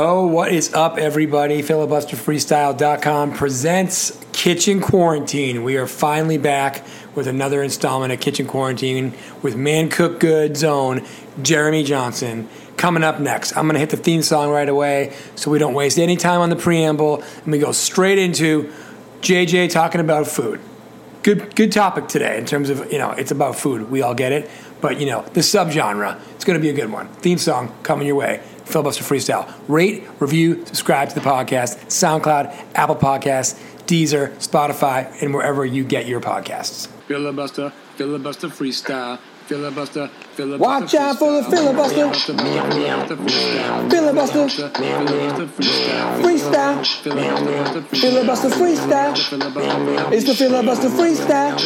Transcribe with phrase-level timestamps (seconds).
[0.00, 1.60] Oh, what is up, everybody?
[1.60, 5.64] FilibusterFreestyle.com presents Kitchen Quarantine.
[5.64, 6.86] We are finally back
[7.16, 11.04] with another installment of Kitchen Quarantine with Man Cook Good Zone,
[11.42, 12.48] Jeremy Johnson.
[12.76, 15.74] Coming up next, I'm going to hit the theme song right away so we don't
[15.74, 18.72] waste any time on the preamble and we go straight into
[19.22, 20.60] JJ talking about food.
[21.24, 23.90] Good, good topic today in terms of, you know, it's about food.
[23.90, 24.48] We all get it.
[24.80, 27.08] But, you know, the subgenre, it's going to be a good one.
[27.14, 28.40] Theme song coming your way.
[28.68, 29.52] Filibuster Freestyle.
[29.66, 36.06] Rate, review, subscribe to the podcast, SoundCloud, Apple Podcasts, Deezer, Spotify, and wherever you get
[36.06, 36.86] your podcasts.
[37.06, 39.18] Filibuster, filibuster freestyle.
[39.46, 40.58] Filibuster, filibuster.
[40.58, 42.12] Watch out for the filibuster.
[43.88, 44.46] Filibuster.
[46.20, 46.84] Freestyle.
[47.96, 49.14] Filibuster freestyle.
[50.12, 51.56] It's the filibuster freestyle.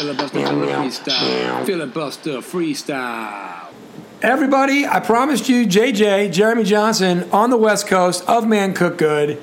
[1.66, 3.61] Filibuster freestyle.
[4.22, 9.42] Everybody, I promised you JJ, Jeremy Johnson, on the West Coast of Man Cook Good.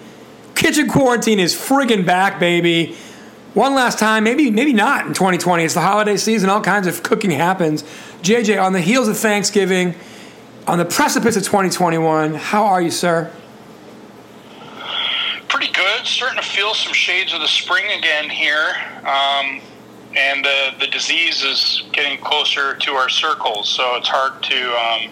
[0.56, 2.96] Kitchen Quarantine is friggin' back, baby.
[3.56, 5.66] One last time, maybe maybe not in 2020.
[5.66, 7.84] It's the holiday season, all kinds of cooking happens.
[8.22, 9.96] JJ, on the heels of Thanksgiving,
[10.66, 13.30] on the precipice of 2021, how are you, sir?
[15.50, 16.06] Pretty good.
[16.06, 18.78] Starting to feel some shades of the spring again here.
[19.06, 19.60] Um,
[20.16, 25.12] and uh, the disease is getting closer to our circles, so it's hard to um,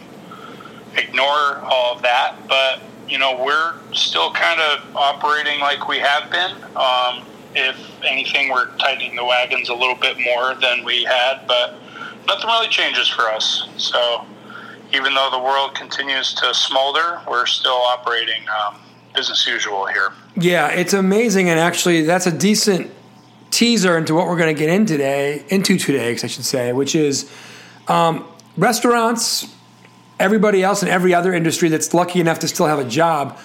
[0.98, 2.36] ignore all of that.
[2.48, 6.52] But, you know, we're still kind of operating like we have been.
[6.76, 7.26] Um,
[7.56, 11.76] if anything, we're tightening the wagons a little bit more than we had, but
[12.28, 13.68] nothing really changes for us.
[13.78, 14.26] So
[14.94, 18.80] even though the world continues to smolder, we're still operating um,
[19.14, 20.12] business usual here.
[20.36, 22.92] Yeah, it's amazing, and actually, that's a decent
[23.52, 26.96] teaser into what we're going to get in today, into today, I should say, which
[26.96, 27.32] is
[27.88, 28.26] um,
[28.58, 29.48] restaurants.
[30.20, 33.38] Everybody else in every other industry that's lucky enough to still have a job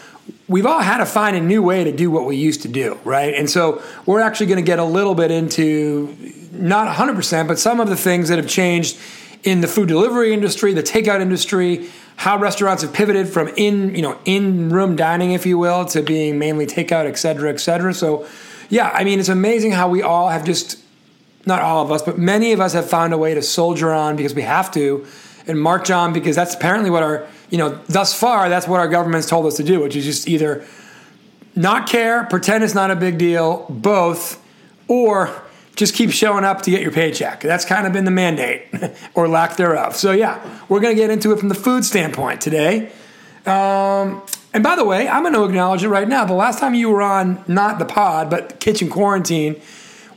[0.48, 2.98] we've all had to find a new way to do what we used to do,
[3.04, 3.34] right?
[3.34, 6.16] And so we're actually going to get a little bit into
[6.52, 8.98] not 100%, but some of the things that have changed
[9.42, 14.02] in the food delivery industry, the takeout industry, how restaurants have pivoted from in, you
[14.02, 17.92] know, in-room dining, if you will, to being mainly takeout, et cetera, et cetera.
[17.92, 18.26] So,
[18.72, 20.78] yeah, I mean, it's amazing how we all have just,
[21.44, 24.16] not all of us, but many of us have found a way to soldier on
[24.16, 25.06] because we have to
[25.46, 28.88] and march on because that's apparently what our you know, thus far, that's what our
[28.88, 30.64] government's told us to do, which is just either
[31.54, 34.42] not care, pretend it's not a big deal, both,
[34.88, 35.30] or
[35.76, 37.42] just keep showing up to get your paycheck.
[37.42, 38.62] That's kind of been the mandate
[39.14, 39.96] or lack thereof.
[39.96, 40.40] So, yeah,
[40.70, 42.90] we're going to get into it from the food standpoint today.
[43.44, 46.24] Um, and by the way, I'm going to acknowledge it right now.
[46.24, 49.60] The last time you were on, not the pod, but kitchen quarantine,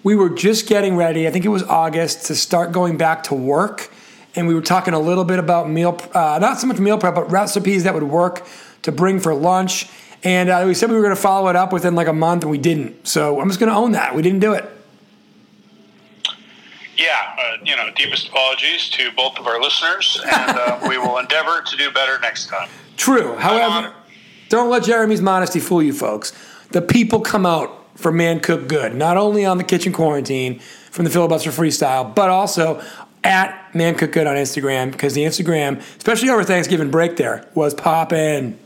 [0.03, 1.27] we were just getting ready.
[1.27, 3.91] I think it was August to start going back to work
[4.35, 7.15] and we were talking a little bit about meal, uh, not so much meal prep,
[7.15, 8.45] but recipes that would work
[8.81, 9.87] to bring for lunch.
[10.23, 12.43] And uh, we said we were going to follow it up within like a month,
[12.43, 13.07] and we didn't.
[13.07, 14.15] So I'm just going to own that.
[14.15, 14.65] We didn't do it.
[16.97, 21.17] Yeah, uh, you know, deepest apologies to both of our listeners, and uh, we will
[21.19, 22.69] endeavor to do better next time.
[22.95, 23.35] True.
[23.35, 23.93] However,
[24.55, 26.33] don't let Jeremy's modesty fool you, folks.
[26.71, 30.59] The people come out for Man Cook Good, not only on the kitchen quarantine
[30.91, 32.81] from the filibuster freestyle, but also
[33.23, 37.73] at Man Cook Good on Instagram because the Instagram, especially over Thanksgiving break, there was
[37.73, 38.59] popping.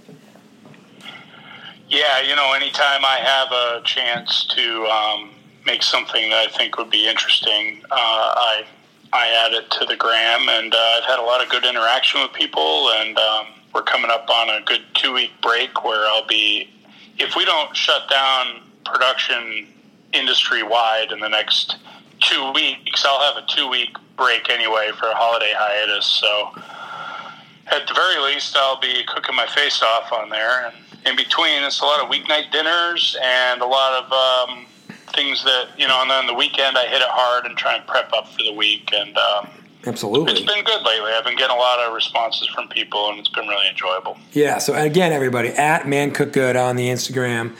[1.88, 5.32] Yeah, you know, anytime I have a chance to um,
[5.66, 8.64] make something that I think would be interesting, uh, I
[9.12, 12.22] I add it to the gram, and uh, I've had a lot of good interaction
[12.22, 16.28] with people, and um, we're coming up on a good two week break where I'll
[16.28, 16.70] be,
[17.18, 19.68] if we don't shut down production
[20.14, 21.78] industry wide in the next
[22.20, 26.06] two weeks, I'll have a two week break anyway for a holiday hiatus.
[26.06, 26.52] So
[27.72, 30.66] at the very least, I'll be cooking my face off on there.
[30.66, 30.76] And
[31.06, 34.66] in between, it's a lot of weeknight dinners and a lot of um,
[35.14, 36.02] things that you know.
[36.02, 38.54] And then the weekend, I hit it hard and try and prep up for the
[38.54, 38.90] week.
[38.94, 39.50] And um,
[39.86, 40.34] Absolutely.
[40.34, 41.12] It's been good lately.
[41.12, 44.18] I've been getting a lot of responses from people, and it's been really enjoyable.
[44.34, 44.58] Yeah.
[44.58, 47.56] So again, everybody at Man Cook Good on the Instagram,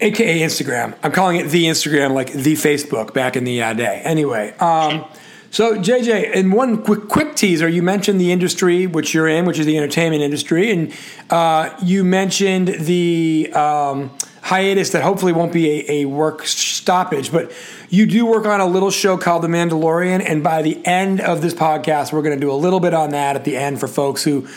[0.00, 0.96] aka Instagram.
[1.02, 4.00] I'm calling it the Instagram, like the Facebook back in the uh, day.
[4.04, 5.04] Anyway, um,
[5.50, 9.58] so, JJ, in one quick, quick teaser, you mentioned the industry which you're in, which
[9.58, 10.92] is the entertainment industry, and
[11.30, 14.10] uh, you mentioned the um,
[14.42, 17.52] hiatus that hopefully won't be a, a, work stoppage, but
[17.90, 21.42] you do work on a little show called The Mandalorian, and by the end of
[21.42, 23.88] this podcast, we're going to do a little bit on that at the end for
[23.88, 24.48] folks who.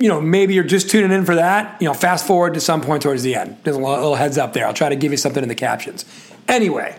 [0.00, 1.82] You know, maybe you're just tuning in for that.
[1.82, 3.56] You know, fast forward to some point towards the end.
[3.64, 4.64] There's a little heads up there.
[4.64, 6.04] I'll try to give you something in the captions.
[6.46, 6.96] Anyway,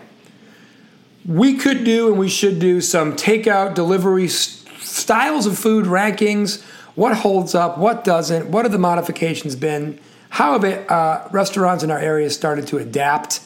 [1.24, 6.62] we could do and we should do some takeout delivery styles of food rankings
[6.94, 9.98] what holds up what doesn't what have the modifications been
[10.30, 13.40] how have it, uh, restaurants in our area started to adapt?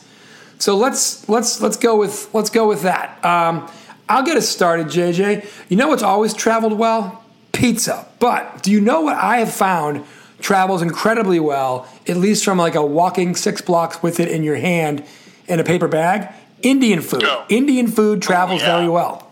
[0.59, 3.23] So let's let's let's go with let's go with that.
[3.25, 3.69] Um,
[4.09, 5.47] I'll get us started, JJ.
[5.69, 7.25] You know what's always traveled well?
[7.53, 8.07] Pizza.
[8.19, 10.05] But do you know what I have found
[10.41, 14.57] travels incredibly well, at least from like a walking six blocks with it in your
[14.57, 15.05] hand
[15.49, 16.33] in a paper bag?
[16.63, 17.23] Indian food.
[17.23, 17.45] Go.
[17.49, 18.77] Indian food travels yeah.
[18.77, 19.31] very well.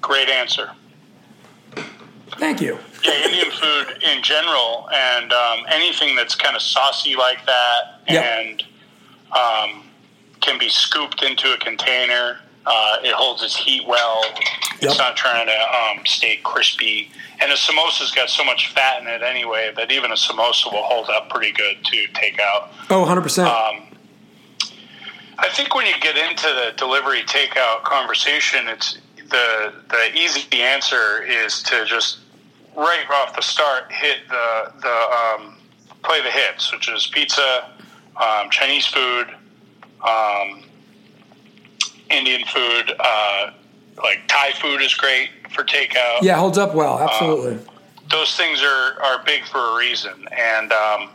[0.00, 0.70] Great answer.
[2.38, 2.78] Thank you.
[3.02, 8.24] Yeah, Indian food in general, and um, anything that's kind of saucy like that, Yep.
[8.24, 8.64] and
[9.32, 9.82] um,
[10.40, 12.38] can be scooped into a container.
[12.64, 14.24] Uh, it holds its heat well.
[14.24, 14.82] Yep.
[14.82, 15.52] It's not trying to
[16.00, 17.10] um, stay crispy.
[17.40, 20.82] And a samosa's got so much fat in it anyway that even a samosa will
[20.82, 22.70] hold up pretty good to take out.
[22.90, 23.44] Oh, 100%.
[23.46, 23.82] Um,
[25.38, 28.98] I think when you get into the delivery takeout conversation, it's
[29.28, 32.18] the the easy answer is to just
[32.76, 35.56] right off the start hit the the um,
[36.02, 37.70] play the hits, which is pizza,
[38.16, 39.26] um, Chinese food,
[40.06, 40.62] um,
[42.10, 43.50] Indian food, uh,
[44.02, 46.98] like Thai food is great for takeout yeah, holds up well.
[46.98, 47.58] Absolutely.
[48.10, 50.28] those things are, are big for a reason.
[50.32, 51.10] And um,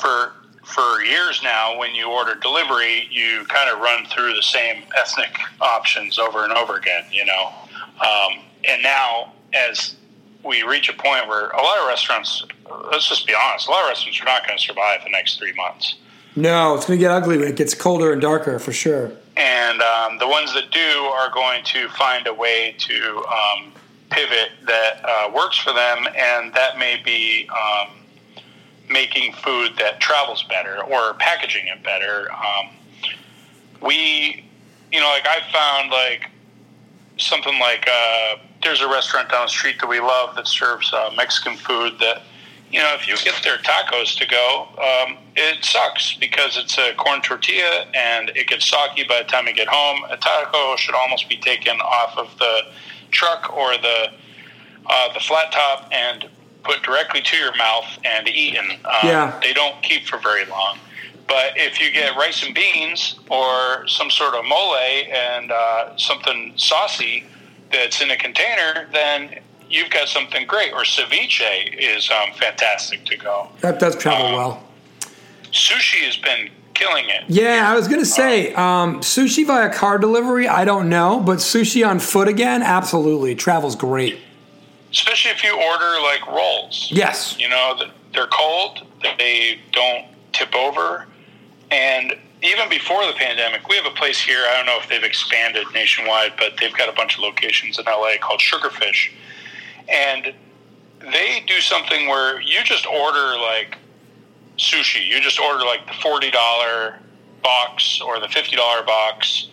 [0.00, 0.32] for
[0.64, 5.36] for years now, when you order delivery, you kind of run through the same ethnic
[5.60, 7.04] options over and over again.
[7.10, 7.52] You know,
[8.00, 9.96] um, and now as
[10.44, 12.44] we reach a point where a lot of restaurants,
[12.90, 15.38] let's just be honest, a lot of restaurants are not going to survive the next
[15.38, 15.94] three months.
[16.36, 19.12] no, it's going to get ugly when it gets colder and darker for sure.
[19.36, 23.72] and um, the ones that do are going to find a way to um,
[24.10, 27.90] pivot that uh, works for them, and that may be um,
[28.88, 32.30] making food that travels better or packaging it better.
[32.32, 32.70] Um,
[33.80, 34.44] we,
[34.92, 36.30] you know, like I found like
[37.16, 41.10] something like uh, there's a restaurant down the street that we love that serves uh,
[41.16, 42.22] Mexican food that
[42.74, 46.92] you know, if you get their tacos to go, um, it sucks because it's a
[46.94, 50.02] corn tortilla and it gets soggy by the time you get home.
[50.10, 52.62] A taco should almost be taken off of the
[53.12, 54.08] truck or the
[54.86, 56.28] uh, the flat top and
[56.64, 58.72] put directly to your mouth and eaten.
[58.72, 59.40] Um, Yeah.
[59.40, 60.78] They don't keep for very long.
[61.28, 66.52] But if you get rice and beans or some sort of mole and uh, something
[66.56, 67.24] saucy
[67.82, 70.72] that's in a container, then you've got something great.
[70.72, 73.48] Or ceviche is um, fantastic to go.
[73.60, 74.62] That does travel Um, well.
[75.52, 77.24] Sushi has been killing it.
[77.28, 80.48] Yeah, I was gonna say um, sushi via car delivery.
[80.48, 84.18] I don't know, but sushi on foot again, absolutely travels great.
[84.90, 86.88] especially if you order like rolls.
[86.90, 87.36] Yes.
[87.38, 87.80] You know,
[88.12, 88.82] they're cold,
[89.18, 91.06] they don't tip over.
[91.70, 94.42] And even before the pandemic, we have a place here.
[94.48, 97.84] I don't know if they've expanded nationwide, but they've got a bunch of locations in
[97.86, 99.10] LA called Sugarfish.
[99.88, 100.34] And
[101.00, 103.78] they do something where you just order like
[104.58, 105.06] sushi.
[105.06, 106.96] You just order like the $40
[107.42, 109.48] box or the $50 box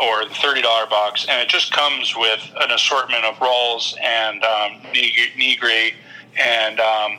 [0.00, 4.42] or the thirty dollar box, and it just comes with an assortment of rolls and
[4.44, 5.94] um, nigiri,
[6.40, 7.18] and um,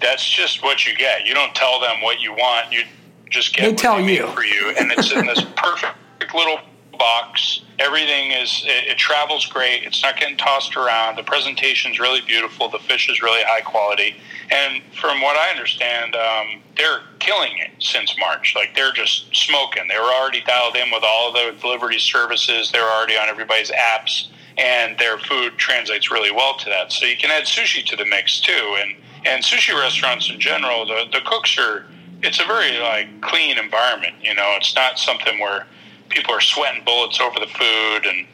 [0.00, 1.26] that's just what you get.
[1.26, 2.84] You don't tell them what you want; you
[3.30, 4.26] just get They what tell they you.
[4.28, 5.96] for you, and it's in this perfect
[6.34, 6.58] little
[6.98, 7.62] box.
[7.78, 9.84] Everything is it, it travels great.
[9.84, 11.16] It's not getting tossed around.
[11.16, 12.68] The presentation's really beautiful.
[12.68, 14.16] The fish is really high quality,
[14.50, 18.54] and from what I understand, um, they're killing it since March.
[18.54, 19.88] Like they're just smoking.
[19.88, 22.70] They were already dialed in with all of the delivery services.
[22.70, 24.28] They're already on everybody's apps,
[24.58, 26.92] and their food translates really well to that.
[26.92, 30.84] So you can add sushi to the mix too, and and sushi restaurants in general,
[30.84, 31.86] the the cooks are.
[32.22, 34.14] It's a very like clean environment.
[34.22, 35.66] You know, it's not something where
[36.08, 38.26] people are sweating bullets over the food, and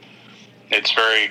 [0.70, 1.30] it's very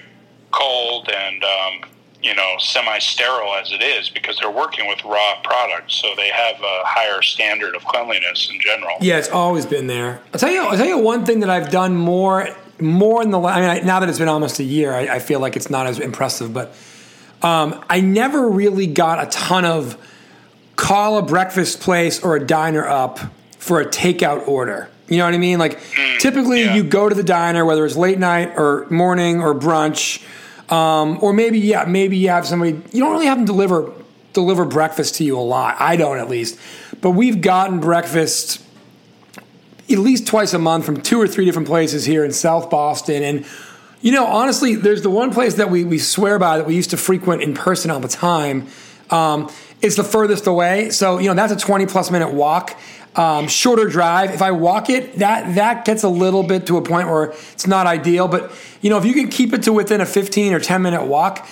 [0.52, 1.90] cold and um,
[2.22, 6.56] you know semi-sterile as it is because they're working with raw products, so they have
[6.56, 8.96] a higher standard of cleanliness in general.
[9.02, 10.22] Yeah, it's always been there.
[10.34, 10.62] I'll tell you.
[10.62, 13.40] I'll tell you one thing that I've done more, more in the.
[13.40, 15.70] I mean, I, now that it's been almost a year, I, I feel like it's
[15.70, 16.54] not as impressive.
[16.54, 16.74] But
[17.42, 19.98] um, I never really got a ton of
[20.75, 23.20] call a breakfast place or a diner up
[23.58, 24.89] for a takeout order.
[25.08, 25.60] You know what I mean?
[25.60, 25.79] Like
[26.20, 26.75] typically, yeah.
[26.75, 30.25] you go to the diner, whether it's late night or morning or brunch,
[30.72, 32.72] um, or maybe yeah, maybe you have somebody.
[32.91, 33.91] You don't really have them deliver
[34.34, 35.75] deliver breakfast to you a lot.
[35.79, 36.60] I don't at least,
[37.01, 38.62] but we've gotten breakfast
[39.89, 43.24] at least twice a month from two or three different places here in South Boston.
[43.24, 43.46] And,
[44.01, 46.89] you know, honestly, there's the one place that we, we swear by that we used
[46.91, 48.67] to frequent in person all the time.
[49.10, 49.51] Um,
[49.86, 50.89] it's the furthest away.
[50.89, 52.77] So, you know, that's a 20 plus minute walk.
[53.15, 54.32] Um, shorter drive.
[54.32, 57.65] If I walk it, that that gets a little bit to a point where it's
[57.65, 58.27] not ideal.
[58.27, 58.51] But
[58.82, 61.48] you know, if you can keep it to within a 15 or 10 minute walk,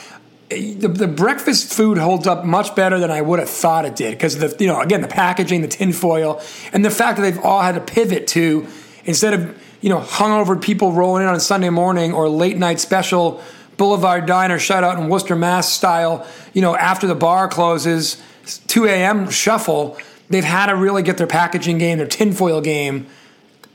[0.50, 4.12] the, the breakfast food holds up much better than I would have thought it did
[4.12, 6.42] because the you know again the packaging, the tinfoil,
[6.74, 8.68] and the fact that they've all had to pivot to
[9.06, 13.42] instead of you know hungover people rolling in on Sunday morning or late night special
[13.78, 18.22] Boulevard Diner shutout in Worcester, Mass style, you know after the bar closes,
[18.68, 19.30] 2 a.m.
[19.30, 19.98] shuffle.
[20.30, 23.08] They've had to really get their packaging game, their tinfoil game,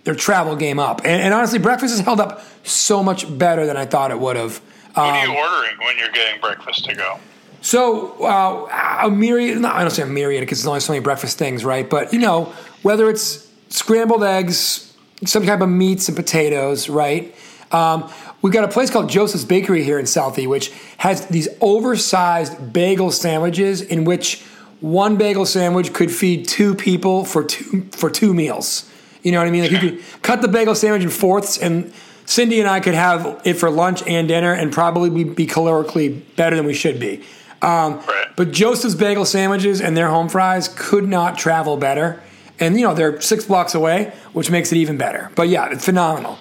[0.04, 3.76] their travel game up, and, and honestly, breakfast has held up so much better than
[3.76, 4.58] I thought it would have.
[4.94, 7.18] What are you ordering when you're getting breakfast to go?
[7.60, 11.02] So uh, a myriad, no, I don't say a myriad because there's only so many
[11.02, 11.88] breakfast things, right?
[11.88, 12.52] But you know,
[12.82, 17.34] whether it's scrambled eggs, some type of meats and potatoes, right?
[17.72, 18.10] Um,
[18.42, 23.10] we've got a place called Joseph's Bakery here in Southie, which has these oversized bagel
[23.10, 24.42] sandwiches in which
[24.80, 28.90] one bagel sandwich could feed two people for two for two meals.
[29.22, 29.62] You know what I mean?
[29.62, 31.92] Like you could cut the bagel sandwich in fourths and
[32.26, 36.22] Cindy and I could have it for lunch and dinner and probably be, be calorically
[36.36, 37.24] better than we should be.
[37.62, 38.26] Um, Right.
[38.36, 42.22] But Joseph's bagel sandwiches and their home fries could not travel better.
[42.60, 45.30] And, you know, they're six blocks away, which makes it even better.
[45.34, 46.38] But yeah, it's phenomenal.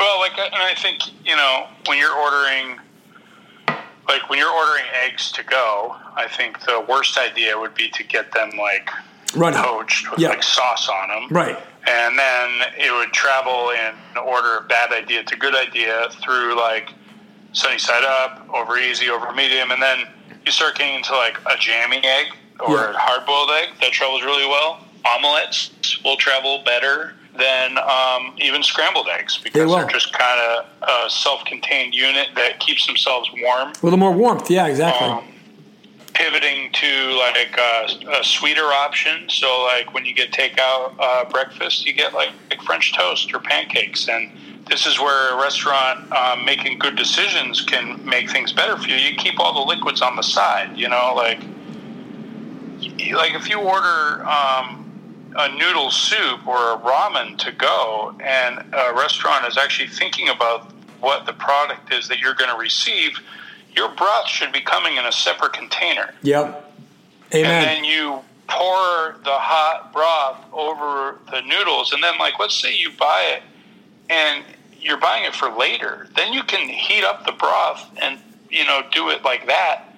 [0.00, 2.78] Well, like, and I think you know when you're ordering,
[4.08, 8.02] like when you're ordering eggs to go, I think the worst idea would be to
[8.02, 8.88] get them like
[9.36, 9.56] Runny.
[9.58, 10.30] poached with Yeah.
[10.30, 11.58] like sauce on them, Right.
[11.86, 16.90] And then it would travel in order of bad idea to good idea through like
[17.52, 20.06] sunny side up, over easy, over medium, and then
[20.46, 22.26] you start getting into like a jammy egg
[22.60, 22.90] or Yeah.
[22.94, 24.80] a hard boiled egg that travels really well.
[25.04, 25.70] Omelets
[26.04, 29.76] will travel better than um, even scrambled eggs because will.
[29.76, 30.66] they're just kind of
[31.06, 33.68] a self contained unit that keeps themselves warm.
[33.70, 34.50] A little more warmth.
[34.50, 35.06] Yeah, exactly.
[35.06, 35.24] Um,
[36.14, 39.28] pivoting to like a, a sweeter option.
[39.28, 43.38] So like when you get takeout uh, breakfast, you get like, like French toast or
[43.38, 44.30] pancakes, and
[44.68, 48.96] this is where a restaurant um, making good decisions can make things better for you.
[48.96, 51.40] You keep all the liquids on the side, you know, like
[53.14, 54.26] like if you order.
[54.26, 54.89] Um,
[55.36, 60.72] a noodle soup or a ramen to go, and a restaurant is actually thinking about
[61.00, 63.18] what the product is that you're going to receive,
[63.74, 66.14] your broth should be coming in a separate container.
[66.22, 66.66] yep.
[67.32, 67.46] Amen.
[67.50, 72.76] And then you pour the hot broth over the noodles, and then, like, let's say
[72.76, 73.42] you buy it
[74.10, 74.44] and
[74.80, 78.18] you're buying it for later, then you can heat up the broth and,
[78.50, 79.89] you know, do it like that.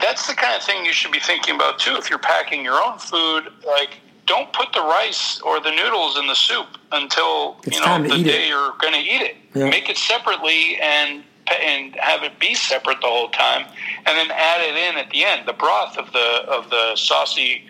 [0.00, 1.96] That's the kind of thing you should be thinking about too.
[1.96, 6.26] If you're packing your own food, like, don't put the rice or the noodles in
[6.26, 8.30] the soup until It's you know the eat it.
[8.30, 9.36] day you're going to eat it.
[9.54, 9.70] Yeah.
[9.70, 11.24] Make it separately and
[11.62, 13.64] and have it be separate the whole time,
[14.04, 15.48] and then add it in at the end.
[15.48, 17.64] The broth of the of the saucy,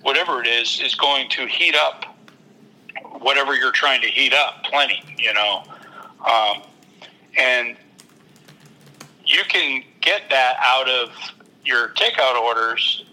[0.00, 2.06] whatever it is, is going to heat up
[3.20, 4.64] whatever you're trying to heat up.
[4.64, 5.62] Plenty, you know,
[6.26, 6.62] um,
[7.38, 7.76] and
[9.26, 11.10] you can get that out of
[11.68, 13.04] your takeout orders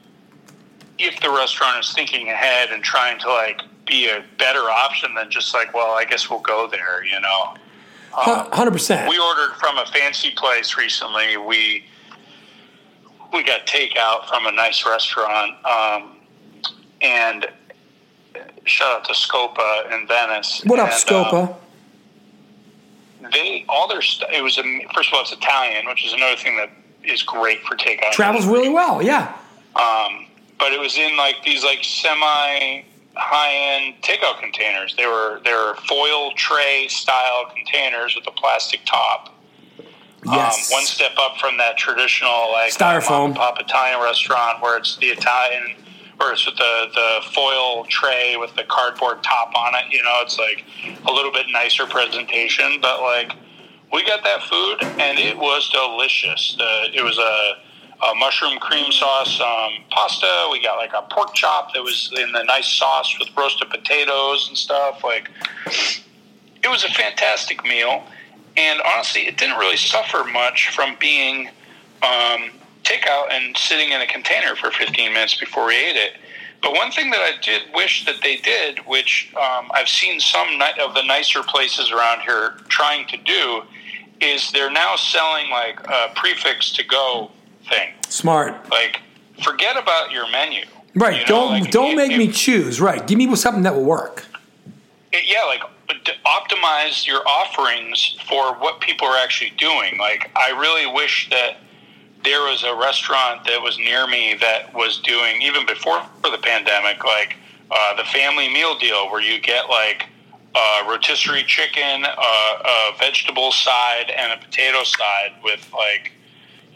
[0.98, 5.30] if the restaurant is thinking ahead and trying to like be a better option than
[5.30, 7.56] just like, well, I guess we'll go there, you know.
[8.14, 9.10] Hundred percent.
[9.10, 11.36] We ordered from a fancy place recently.
[11.36, 11.84] We
[13.34, 16.16] we got takeout from a nice restaurant, um,
[17.02, 17.46] and
[18.64, 20.62] shout out to Scopa in Venice.
[20.66, 21.50] What up, And, Scopa?
[21.50, 26.14] um, they all their st- it was a, first of all it's Italian, which is
[26.14, 26.70] another thing that
[27.10, 28.12] is great for takeout.
[28.12, 29.02] Travels really well.
[29.02, 29.36] Yeah.
[29.76, 32.84] Um, but it was in like these like semi
[33.16, 34.96] high end takeout containers.
[34.96, 39.34] They were they were foil tray style containers with a plastic top.
[40.26, 40.72] Yes.
[40.72, 43.36] Um, one step up from that traditional like Styrofoam.
[43.36, 45.76] pop Italian restaurant where it's the Italian
[46.18, 49.92] where it's with the, the foil tray with the cardboard top on it.
[49.92, 50.64] You know, it's like
[51.06, 53.34] a little bit nicer presentation, but like
[53.96, 56.58] we got that food and it was delicious.
[56.60, 60.50] It was a, a mushroom cream sauce um, pasta.
[60.52, 64.50] We got like a pork chop that was in the nice sauce with roasted potatoes
[64.50, 65.02] and stuff.
[65.02, 65.32] Like
[65.66, 68.04] it was a fantastic meal,
[68.58, 71.48] and honestly, it didn't really suffer much from being
[72.04, 72.52] um,
[72.84, 76.14] takeout and sitting in a container for 15 minutes before we ate it.
[76.62, 80.48] But one thing that I did wish that they did, which um, I've seen some
[80.82, 83.62] of the nicer places around here trying to do,
[84.22, 87.32] is they're now selling like a prix fixe to go
[87.70, 87.90] thing.
[88.10, 88.70] Smart.
[88.72, 89.02] Like,
[89.44, 90.66] forget about your menu.
[90.96, 91.14] Right.
[91.16, 92.80] You know, don't like, don't if- make if- me choose.
[92.80, 93.06] Right.
[93.06, 94.26] Give me something that will work.
[95.12, 95.62] it- yeah, like
[96.26, 99.98] optimize your offerings for what people are actually doing.
[99.98, 101.58] Like, I really wish that
[102.24, 107.04] there was a restaurant that was near me that was doing even before the pandemic,
[107.04, 107.38] like
[107.72, 110.08] uh, the family meal deal, where you get like
[110.56, 116.14] a rotisserie chicken, uh, a vegetable side, and a potato side with like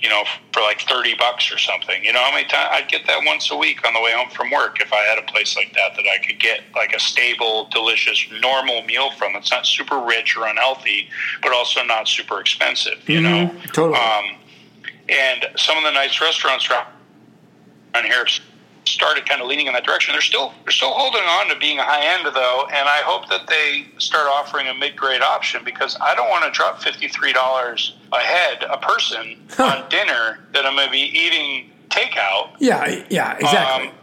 [0.02, 2.04] you know, for like thirty bucks or something.
[2.04, 4.30] You know how many times I'd get that once a week on the way home
[4.30, 7.00] from work if I had a place like that that I could get like a
[7.00, 9.36] stable, delicious, normal meal from.
[9.36, 11.10] It's not super rich or unhealthy,
[11.42, 13.08] but also not super expensive.
[13.10, 13.98] You know, totally.
[13.98, 14.38] Um,
[15.10, 16.86] and some of the nice restaurants around
[18.06, 18.26] here
[18.90, 20.14] started kind of leaning in that direction.
[20.14, 23.30] They're still they're still holding on to being a high end though, and I hope
[23.30, 27.08] that they start offering a mid grade option because I don't want to drop fifty
[27.08, 32.52] three dollars a head a person on dinner that I'm going to be eating takeout.
[32.60, 33.90] Yeah, yeah, exactly.
[33.90, 33.94] Um,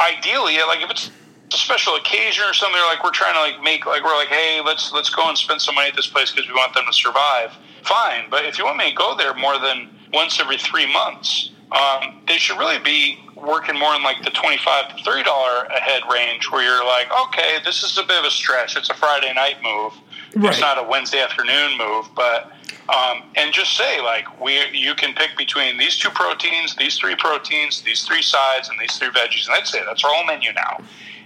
[0.00, 1.10] ideally, like if it's
[1.52, 4.60] a special occasion or something, like we're trying to like make like we're like, hey,
[4.64, 6.92] let's let's go and spend some money at this place because we want them to
[6.92, 7.52] survive.
[7.82, 11.50] Fine, but if you want me to go there more than once every three months,
[11.72, 15.80] um, they should really be working more in like the twenty-five to thirty dollar a
[15.80, 18.76] head range, where you're like, okay, this is a bit of a stretch.
[18.76, 19.92] It's a Friday night move.
[20.34, 20.52] Right.
[20.52, 22.52] It's not a Wednesday afternoon move, but
[22.88, 27.16] um, and just say like we you can pick between these two proteins, these three
[27.16, 29.82] proteins, these three sides, and these three veggies, and that's it.
[29.86, 30.78] That's our whole menu now,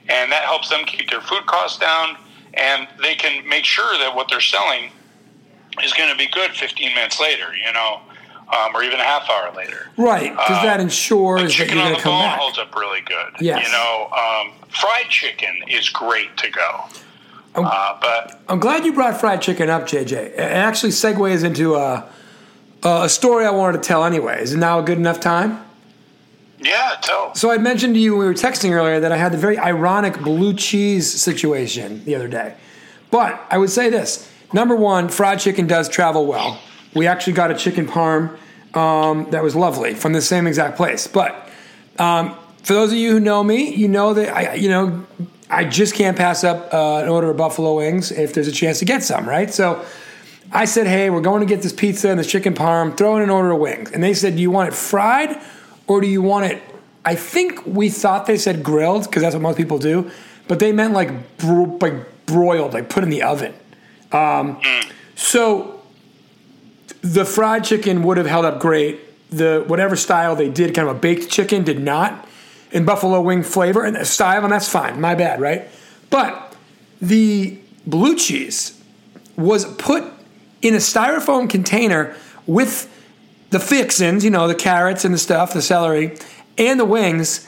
[0.08, 2.16] and that helps them keep their food costs down,
[2.54, 4.90] and they can make sure that what they're selling
[5.82, 8.00] is going to be good 15 minutes later, you know,
[8.52, 9.88] um, or even a half hour later.
[9.96, 12.38] right, because that the ensures that you're going to come bone back.
[12.38, 13.32] holds up really good.
[13.40, 13.66] Yes.
[13.66, 16.84] You know, um, fried chicken is great to go.
[17.54, 20.12] Uh, but I'm glad you brought fried chicken up, JJ.
[20.12, 22.06] It actually segues into a,
[22.82, 24.42] a story I wanted to tell anyway.
[24.42, 25.64] Is it now a good enough time?
[26.58, 27.34] yeah, tell.
[27.34, 29.58] So I mentioned to you when we were texting earlier that I had the very
[29.58, 32.54] ironic blue cheese situation the other day.
[33.10, 36.60] But I would say this: number one, fried chicken does travel well.
[36.96, 38.36] We actually got a chicken parm
[38.74, 41.06] um, that was lovely from the same exact place.
[41.06, 41.48] But
[41.98, 45.06] um, for those of you who know me, you know that I, you know,
[45.48, 48.80] I just can't pass up uh, an order of buffalo wings if there's a chance
[48.80, 49.52] to get some, right?
[49.52, 49.84] So
[50.52, 52.96] I said, hey, we're going to get this pizza and this chicken parm.
[52.96, 53.92] Throw in an order of wings.
[53.92, 55.40] And they said, do you want it fried
[55.86, 56.62] or do you want it?
[57.04, 60.10] I think we thought they said grilled because that's what most people do,
[60.48, 63.54] but they meant like bro- like broiled, like put in the oven.
[64.10, 64.60] Um,
[65.14, 65.75] so
[67.12, 69.00] the fried chicken would have held up great.
[69.30, 72.28] The whatever style they did, kind of a baked chicken, did not.
[72.72, 75.00] In buffalo wing flavor and style, and that's fine.
[75.00, 75.68] My bad, right?
[76.10, 76.54] But
[77.00, 78.82] the blue cheese
[79.36, 80.04] was put
[80.62, 82.16] in a styrofoam container
[82.46, 82.92] with
[83.50, 86.16] the fixins, you know, the carrots and the stuff, the celery,
[86.58, 87.46] and the wings,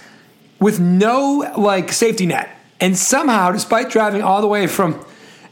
[0.61, 2.49] with no like safety net.
[2.81, 5.05] And somehow, despite driving all the way from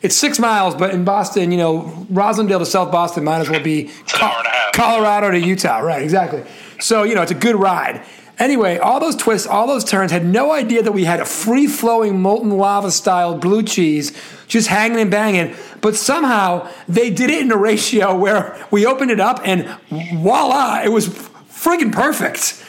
[0.07, 3.63] it's six miles, but in Boston, you know, Roslindale to South Boston might as well
[3.63, 4.73] be an hour and a half.
[4.73, 6.01] Colorado to Utah, right?
[6.01, 6.45] Exactly.
[6.79, 8.05] So you know, it's a good ride.
[8.39, 11.67] Anyway, all those twists, all those turns, had no idea that we had a free
[11.67, 14.17] flowing molten lava style blue cheese
[14.47, 15.57] just hanging and banging.
[15.81, 20.83] But somehow they did it in a ratio where we opened it up and voila,
[20.85, 22.63] it was friggin' perfect.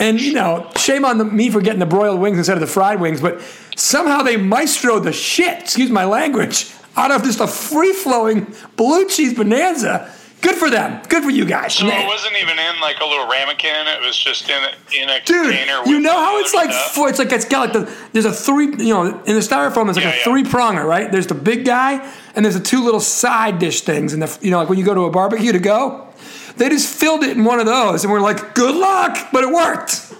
[0.00, 2.66] And you know, shame on the, me for getting the broiled wings instead of the
[2.66, 3.40] fried wings, but
[3.76, 9.06] somehow they maestro the shit, excuse my language, out of just a free flowing blue
[9.08, 10.12] cheese bonanza.
[10.40, 11.02] Good for them.
[11.10, 11.74] Good for you guys.
[11.74, 13.86] So it wasn't even in like a little ramekin.
[13.88, 15.82] It was just in a, in a Dude, container.
[15.84, 18.64] you know how it's like four, it's like it's got like the there's a three
[18.82, 20.24] you know in the styrofoam there's like Yeah, a yeah.
[20.24, 24.14] three pronger right there's the big guy and there's the two little side dish things
[24.14, 26.08] and the you know like when you go to a barbecue to go
[26.56, 29.50] they just filled it in one of those and we're like good luck but it
[29.52, 30.14] worked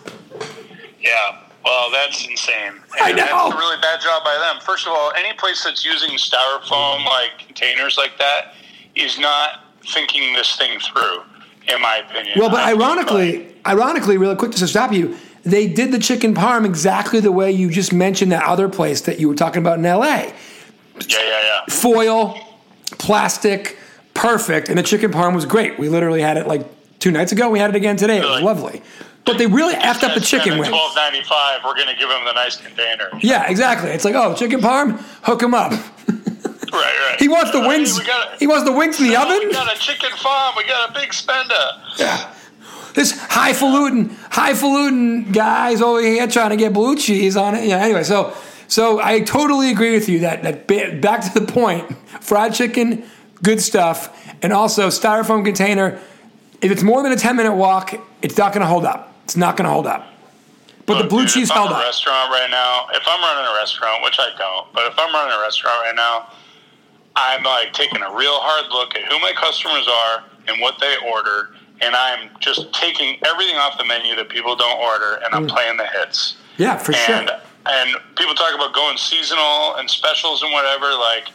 [1.01, 1.39] Yeah.
[1.65, 2.73] Well, that's insane.
[3.01, 3.25] I And know.
[3.27, 4.61] That's a really bad job by them.
[4.65, 8.55] First of all, any place that's using styrofoam like containers like that
[8.95, 11.21] is not thinking this thing through,
[11.73, 12.39] in my opinion.
[12.39, 16.65] well but ironically ironically really quick just to stop you they did the chicken parm
[16.67, 19.85] exactly the way you just mentioned that other place that you were talking about in
[19.85, 20.33] LA yeah,
[21.09, 21.61] yeah, yeah.
[21.69, 22.39] foil
[22.99, 23.79] plastic
[24.21, 26.63] perfect and the chicken parm was great we literally had it like
[26.99, 28.83] two nights ago we had it again today it was lovely
[29.25, 31.61] but they really effed up the chicken wings Twelve ninety five.
[31.65, 33.11] We're going to give them the nice container.
[33.21, 33.91] Yeah, exactly.
[33.91, 35.73] It's like, oh, chicken parm, hook him up.
[36.73, 37.17] Right, right.
[37.19, 37.99] He wants the wings.
[37.99, 39.51] we got a- He wants the wings in the We oven.
[39.51, 40.57] got a chicken parm.
[40.57, 41.55] We got a big spender.
[41.99, 42.33] Yeah.
[42.95, 47.65] This highfalutin, highfalutin guys over here trying to get blue cheese on it.
[47.65, 47.79] Yeah.
[47.79, 48.37] Anyway, so
[48.69, 50.67] so I totally agree with you that that
[51.01, 51.91] back to the point.
[52.23, 53.03] Fried chicken,
[53.43, 55.99] good stuff, and also styrofoam container.
[56.61, 59.15] If it's more than a ten minute walk, it's not going to hold up.
[59.25, 60.07] It's not going to hold up.
[60.87, 63.47] But the blue dude, cheese if I'm held a restaurant right now, if I'm running
[63.47, 66.33] a restaurant, which I don't, but if I'm running a restaurant right now,
[67.15, 70.97] I'm like taking a real hard look at who my customers are and what they
[71.07, 71.51] order,
[71.81, 75.51] and I'm just taking everything off the menu that people don't order, and I'm mm.
[75.51, 76.37] playing the hits.
[76.57, 77.15] Yeah, for sure.
[77.15, 77.31] And
[77.67, 80.93] and people talk about going seasonal and specials and whatever.
[80.95, 81.29] Like,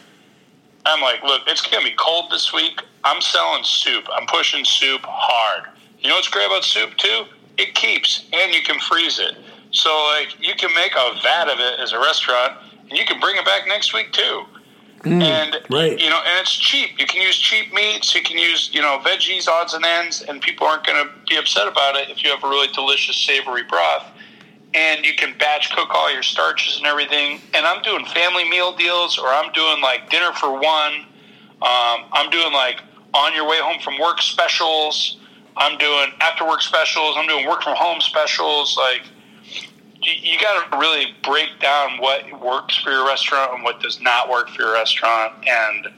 [0.86, 2.80] I'm like, look, it's going to be cold this week.
[3.04, 4.06] I'm selling soup.
[4.14, 5.68] I'm pushing soup hard.
[5.98, 7.24] You know what's great about soup too?
[7.58, 9.34] It keeps, and you can freeze it.
[9.72, 12.52] So like, you can make a vat of it as a restaurant,
[12.88, 14.44] and you can bring it back next week too.
[15.00, 15.98] Mm, and right.
[16.00, 16.98] you know, and it's cheap.
[16.98, 18.14] You can use cheap meats.
[18.14, 21.36] You can use you know veggies, odds and ends, and people aren't going to be
[21.36, 24.06] upset about it if you have a really delicious savory broth.
[24.76, 27.40] And you can batch cook all your starches and everything.
[27.54, 30.92] And I'm doing family meal deals, or I'm doing like dinner for one.
[31.62, 32.82] Um, I'm doing like
[33.14, 35.16] on your way home from work specials.
[35.56, 37.14] I'm doing after work specials.
[37.16, 38.76] I'm doing work from home specials.
[38.76, 39.02] Like
[40.02, 43.98] you, you got to really break down what works for your restaurant and what does
[44.02, 45.88] not work for your restaurant, and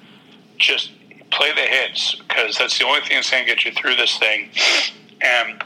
[0.56, 0.92] just
[1.32, 4.16] play the hits because that's the only thing that's going to get you through this
[4.18, 4.50] thing.
[5.20, 5.64] And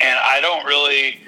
[0.00, 1.18] and I don't really.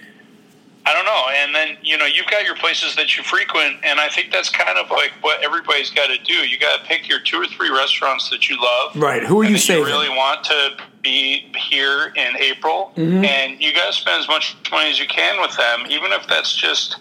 [0.87, 1.25] I don't know.
[1.42, 4.51] And then, you know, you've got your places that you frequent, and I think that's
[4.51, 6.35] kind of like what everybody's got to do.
[6.35, 8.94] You got to pick your two or three restaurants that you love.
[8.94, 9.25] Right.
[9.25, 9.85] Who are you saving?
[9.85, 13.25] really want to be here in April, Mm-hmm.
[13.25, 16.27] and you got to spend as much money as you can with them, even if
[16.27, 16.97] that's just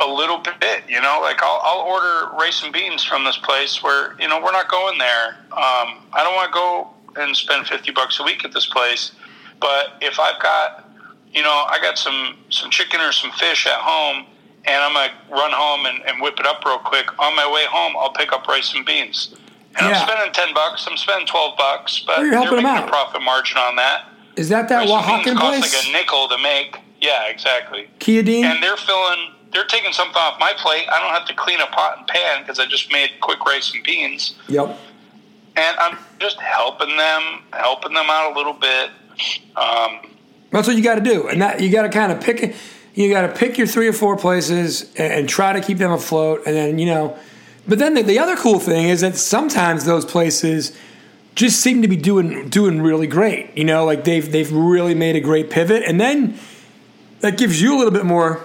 [0.00, 0.82] a little bit.
[0.88, 4.40] You know, like I'll, I'll order rice and beans from this place where you know
[4.42, 5.28] we're not going there.
[5.52, 9.12] Um, I don't want to go and spend fifty bucks a week at this place,
[9.60, 10.85] but if I've got
[11.32, 14.26] you know, I got some some chicken or some fish at home,
[14.64, 17.06] and I'm gonna run home and, and whip it up real quick.
[17.20, 19.34] On my way home, I'll pick up rice and beans,
[19.78, 19.98] and Yeah.
[20.00, 20.86] I'm spending ten bucks.
[20.90, 22.88] I'm spending twelve bucks, but you're they're helping 'em making out.
[22.88, 24.06] a profit margin on that.
[24.36, 25.74] Is that that Rice and beans Oaxacan place?
[25.74, 26.78] like a nickel to make.
[27.00, 27.88] Yeah, exactly.
[27.98, 29.32] Kia And they're filling.
[29.52, 30.86] They're taking something off my plate.
[30.90, 33.72] I don't have to clean a pot and pan because I just made quick rice
[33.72, 34.76] and beans Yep.
[35.56, 38.90] and I'm just helping them, helping them out a little bit.
[39.56, 40.00] Um,
[40.56, 42.54] That's what you got to do, and that you got to kind of pick.
[42.94, 45.92] You got to pick your three or four places and, and try to keep them
[45.92, 47.16] afloat, and then you know.
[47.68, 50.76] But then the, the other cool thing is that sometimes those places
[51.34, 53.56] just seem to be doing doing really great.
[53.56, 56.38] You know, like they've they've really made a great pivot, and then
[57.20, 58.40] that gives you a little bit more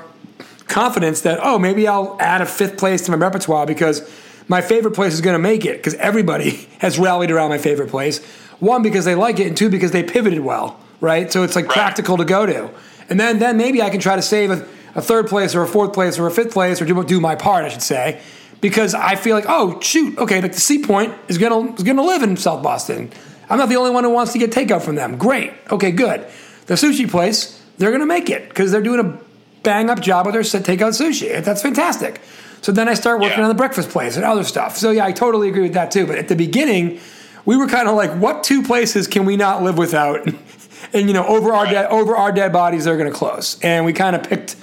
[0.67, 4.09] confidence that oh maybe I'll add a fifth place to my repertoire because
[4.47, 7.89] my favorite place is going to make it because everybody has rallied around my favorite
[7.89, 8.23] place.
[8.59, 11.31] One because they like it, and two because they pivoted well, right?
[11.31, 11.73] So it's like Right.
[11.73, 12.69] practical to go to,
[13.09, 15.67] and then then maybe I can try to save a, a third place or a
[15.67, 18.21] fourth place or a fifth place or do do my part, I should say,
[18.61, 22.03] because I feel like oh shoot okay like the C Point is gonna is gonna
[22.03, 23.11] live in South Boston.
[23.49, 25.17] I'm not the only one who wants to get takeout from them.
[25.17, 26.25] Great, okay, good.
[26.67, 29.19] The sushi place they're gonna make it because they're doing a
[29.63, 31.43] bang up job with their takeout sushi.
[31.43, 32.21] That's fantastic.
[32.61, 33.43] So then I start working Yeah.
[33.45, 34.77] on the breakfast place and other stuff.
[34.77, 36.05] So yeah, I totally agree with that too.
[36.05, 36.99] But at the beginning,
[37.45, 40.27] we were kind of like, what two places can we not live without?
[40.93, 43.57] and you know, over our dead over our dead bodies, they're going to close.
[43.61, 44.55] And we kind of picked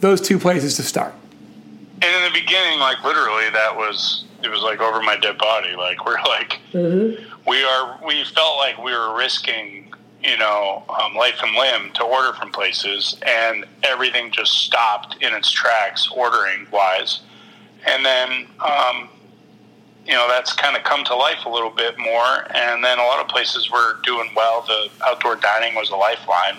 [0.00, 1.14] those two places to start.
[2.02, 5.74] and in the beginning, like literally, that was it was like over my dead body.
[5.76, 6.60] Like we're like
[7.46, 12.02] we are we felt like we were risking you know um, life and limb to
[12.04, 17.20] order from places, and everything just stopped in its tracks, ordering wise,
[17.86, 18.46] and then.
[18.60, 19.08] Um,
[20.06, 23.02] you know that's kind of come to life a little bit more, and then a
[23.02, 24.62] lot of places were doing well.
[24.66, 26.56] The outdoor dining was a lifeline,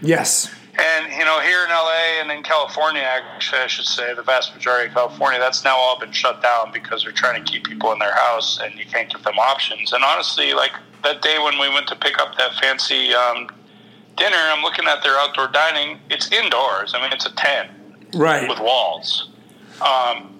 [0.00, 0.52] Yes.
[0.78, 4.54] and you know, here in LA and in California, actually, I should say, the vast
[4.54, 7.92] majority of California, that's now all been shut down because they're trying to keep people
[7.92, 9.92] in their house, and you can't give them options.
[9.92, 10.72] And honestly, like
[11.04, 13.48] that day when we went to pick up that fancy um,
[14.16, 15.98] dinner, I'm looking at their outdoor dining.
[16.10, 16.92] It's indoors.
[16.94, 17.70] I mean, it's a tent
[18.14, 18.48] Right.
[18.48, 19.30] with walls.
[19.80, 20.33] Um,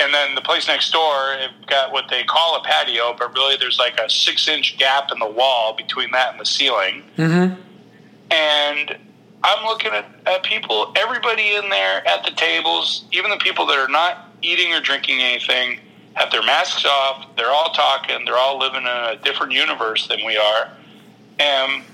[0.00, 3.56] and then the place next door, it got what they call a patio, but really
[3.56, 7.04] there's like a six inch gap in the wall between that and the ceiling.
[7.16, 7.60] Mm-hmm.
[8.30, 8.98] And
[9.44, 13.78] I'm looking at, at people, everybody in there at the tables, even the people that
[13.78, 15.78] are not eating or drinking anything,
[16.14, 17.26] have their masks off.
[17.36, 18.24] They're all talking.
[18.24, 20.70] They're all living in a different universe than we are.
[21.38, 21.84] And,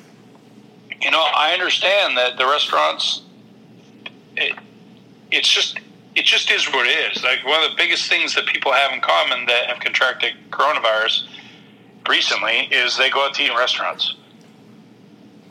[1.03, 3.23] you know, I understand that the restaurants,
[4.37, 4.55] it,
[5.31, 5.81] it's just,
[6.21, 7.25] it just is what it is.
[7.25, 11.27] Like one of the biggest things that people have in common that have contracted coronavirus
[12.07, 14.15] recently is they go out to eat in restaurants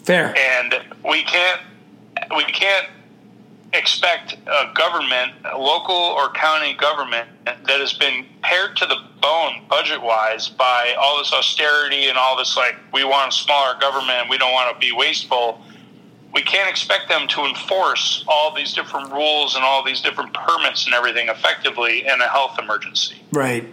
[0.03, 0.35] Fair.
[0.37, 1.61] and we can't
[2.35, 2.87] we can't
[3.73, 9.65] expect a government, a local or county government that has been pared to the bone
[9.69, 14.29] budget wise by all this austerity and all this like we want a smaller government,
[14.29, 15.61] we don't want to be wasteful.
[16.33, 20.85] We can't expect them to enforce all these different rules and all these different permits
[20.85, 23.15] and everything effectively in a health emergency.
[23.31, 23.67] Right.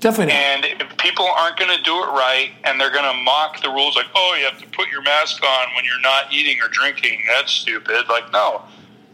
[0.00, 0.42] Definitely not.
[0.42, 3.68] And if people aren't going to do it right and they're going to mock the
[3.68, 6.68] rules, like, oh, you have to put your mask on when you're not eating or
[6.68, 8.08] drinking, that's stupid.
[8.08, 8.62] Like, no.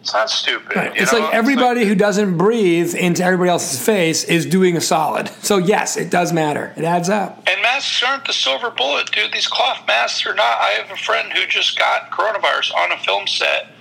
[0.07, 0.77] It's not stupid.
[0.77, 0.93] Right.
[0.95, 1.19] It's know?
[1.19, 5.29] like everybody who doesn't breathe into everybody else's face is doing a solid.
[5.43, 6.73] So yes, it does matter.
[6.77, 7.43] It adds up.
[7.49, 9.33] And masks aren't the silver bullet, dude.
[9.33, 10.61] These cloth masks are not.
[10.61, 13.73] I have a friend who just got coronavirus on a film set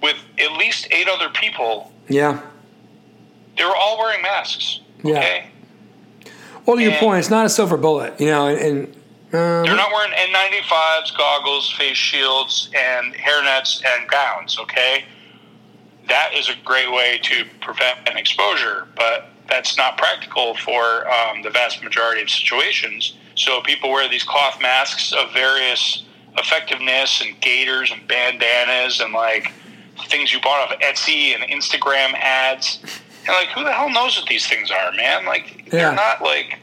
[0.00, 1.92] with at least eight other people.
[2.08, 2.40] Yeah.
[3.58, 4.78] They were all wearing masks.
[5.02, 5.18] Yeah.
[5.18, 5.46] Okay.
[6.64, 9.74] Well, to your point, it's not a silver bullet, you know, and, and um, They're
[9.74, 15.06] not wearing N95s, goggles, face shields, and hairnets and gowns, okay?
[16.10, 21.42] That is a great way to prevent an exposure, but that's not practical for um,
[21.42, 23.16] the vast majority of situations.
[23.36, 26.04] So people wear these cloth masks of various
[26.36, 29.52] effectiveness and gaiters and bandanas and like
[30.08, 32.80] things you bought off Etsy and Instagram ads.
[33.26, 35.24] And like, who the hell knows what these things are, man?
[35.26, 35.70] Like, Yeah.
[35.70, 36.58] they're not like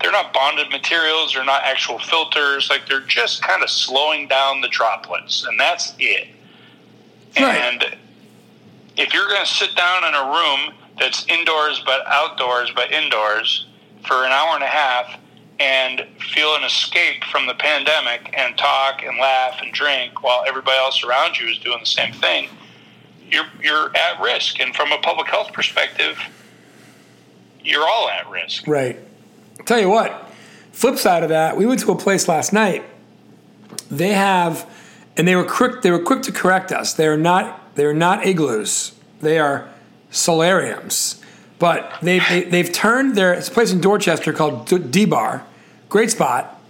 [0.00, 4.60] they're not bonded materials they're not actual filters like they're just kind of slowing down
[4.60, 6.28] the droplets and that's it
[7.38, 7.56] Right.
[7.56, 7.96] and
[8.96, 13.66] if you're going to sit down in a room that's indoors but outdoors but indoors
[14.06, 15.18] for an hour and a half
[15.60, 20.76] and feel an escape from the pandemic and talk and laugh and drink while everybody
[20.78, 22.48] else around you is doing the same thing
[23.30, 26.18] you're you're at risk and from a public health perspective
[27.62, 28.98] you're all at risk Right.
[29.64, 30.30] Tell you what,
[30.72, 32.84] flip side of that, we went to a place last night.
[33.90, 34.70] They have,
[35.16, 35.82] and they were quick.
[35.82, 36.92] They were quick to correct us.
[36.92, 37.60] They are not.
[37.74, 38.92] They are not igloos.
[39.20, 39.68] They are
[40.10, 41.20] solariums.
[41.58, 43.32] But they, they they've turned their.
[43.32, 45.46] It's a place in Dorchester called D- Bar,
[45.88, 46.60] great spot.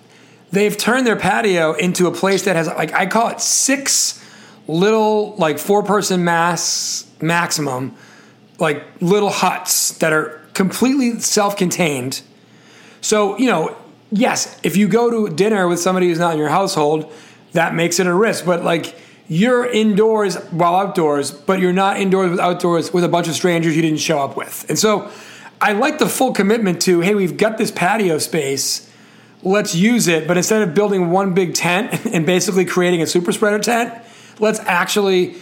[0.52, 4.22] They've turned their patio into a place that has like I call it six
[4.68, 7.96] little like four person mass maximum
[8.58, 12.22] like little huts that are completely self-contained.
[13.00, 13.76] So, you know,
[14.12, 17.12] yes, if you go to dinner with somebody who's not in your household,
[17.52, 18.46] that makes it a risk.
[18.46, 18.94] But like
[19.28, 23.74] you're indoors while outdoors, but you're not indoors with outdoors with a bunch of strangers
[23.74, 24.66] you didn't show up with.
[24.68, 25.10] And so
[25.60, 28.90] I like the full commitment to, hey, we've got this patio space.
[29.42, 33.32] Let's use it, but instead of building one big tent and basically creating a super
[33.32, 33.94] spreader tent,
[34.38, 35.36] let's actually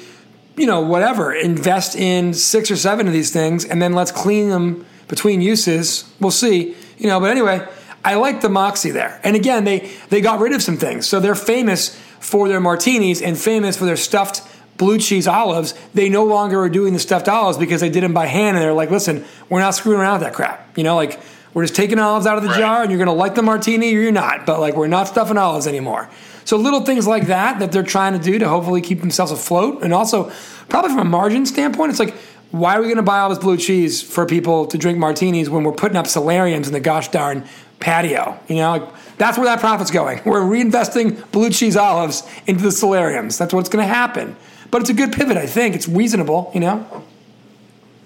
[0.56, 4.50] you know, whatever, invest in six or seven of these things and then let's clean
[4.50, 6.04] them between uses.
[6.20, 6.76] We'll see.
[6.98, 7.66] You know, but anyway,
[8.04, 9.20] I like the moxie there.
[9.22, 11.06] And again, they they got rid of some things.
[11.06, 14.42] So they're famous for their martinis and famous for their stuffed
[14.76, 15.74] blue cheese olives.
[15.94, 18.64] They no longer are doing the stuffed olives because they did them by hand and
[18.64, 20.76] they're like, listen, we're not screwing around with that crap.
[20.76, 21.20] You know, like
[21.54, 22.58] we're just taking olives out of the Right.
[22.58, 24.46] jar and you're gonna like the martini or you're not.
[24.46, 26.08] But like we're not stuffing olives anymore.
[26.44, 29.82] So little things like that that they're trying to do to hopefully keep themselves afloat,
[29.84, 30.32] and also
[30.68, 32.14] probably from a margin standpoint, it's like
[32.50, 35.48] why are we going to buy all this blue cheese for people to drink martinis
[35.48, 37.44] when we're putting up solariums in the gosh darn
[37.82, 38.38] patio?
[38.48, 40.20] You know, like, that's where that profit's going.
[40.26, 43.36] We're reinvesting blue cheese olives into the solariums.
[43.36, 44.36] That's what's going to happen.
[44.70, 45.74] But it's a good pivot, I think.
[45.74, 47.04] It's reasonable, you know.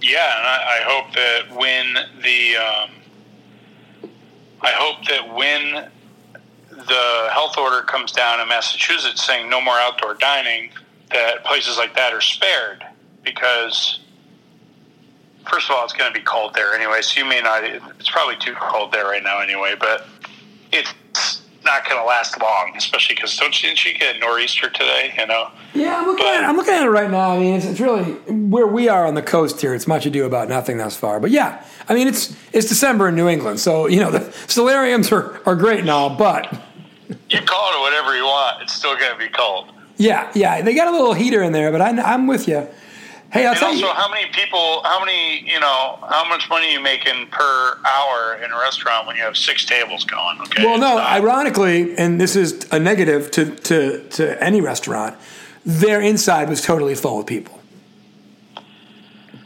[0.02, 2.90] Yeah, and I, I hope that when the um,
[4.60, 5.90] I hope that when
[6.70, 10.70] the health order comes down in Massachusetts saying no more outdoor dining,
[11.12, 12.84] that places like that are spared
[13.24, 14.00] because
[15.50, 17.02] first of all, it's going to be cold there anyway.
[17.02, 17.64] So you may not.
[17.64, 20.06] It's probably too cold there right now anyway, but
[20.72, 20.92] it's
[21.64, 25.14] not going to last long, especially because don't you, didn't you get a nor'easter today?
[25.18, 25.50] You know.
[25.74, 27.32] Yeah, I'm looking, at it, I'm looking at it right now.
[27.32, 29.74] I mean, it's, it's really where we are on the coast here.
[29.74, 31.20] It's much ado about nothing thus far.
[31.20, 35.10] But yeah, I mean, it's it's December in New England, so you know the solariums
[35.12, 36.52] are, are great and all, but
[37.30, 38.62] You call it whatever you want.
[38.62, 39.70] It's still going to be cold.
[39.96, 41.70] yeah, yeah, they got a little heater in there.
[41.70, 42.66] But I, I'm with you.
[43.32, 43.92] Hey, I'll And tell also, you.
[43.92, 48.52] how many people, how many, you know, how much money you making per hour in
[48.52, 50.40] a restaurant when you have six tables going?
[50.42, 50.64] Okay.
[50.64, 55.16] Well, no, ironically, and this is a negative to, to, to any restaurant,
[55.64, 57.55] their inside was totally full of people.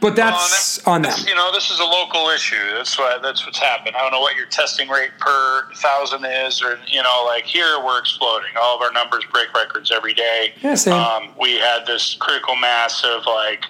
[0.01, 1.13] But that's and on them.
[1.27, 2.55] You know, this is a local issue.
[2.73, 3.95] That's what that's what's happened.
[3.95, 7.79] I don't know what your testing rate per thousand is, or you know, like here
[7.85, 8.49] we're exploding.
[8.59, 10.53] All of our numbers break records every day.
[10.63, 10.93] Yeah, same.
[10.93, 13.65] Um, we had this critical mass of like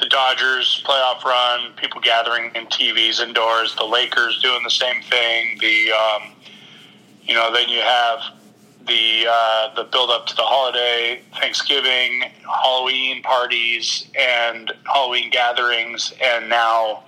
[0.00, 5.58] the Dodgers playoff run, people gathering in TVs indoors, the Lakers doing the same thing.
[5.60, 6.34] The um,
[7.22, 8.18] you know, then you have
[8.88, 16.48] the uh, the build up to the holiday, Thanksgiving, Halloween parties, and Halloween gatherings, and
[16.48, 17.04] now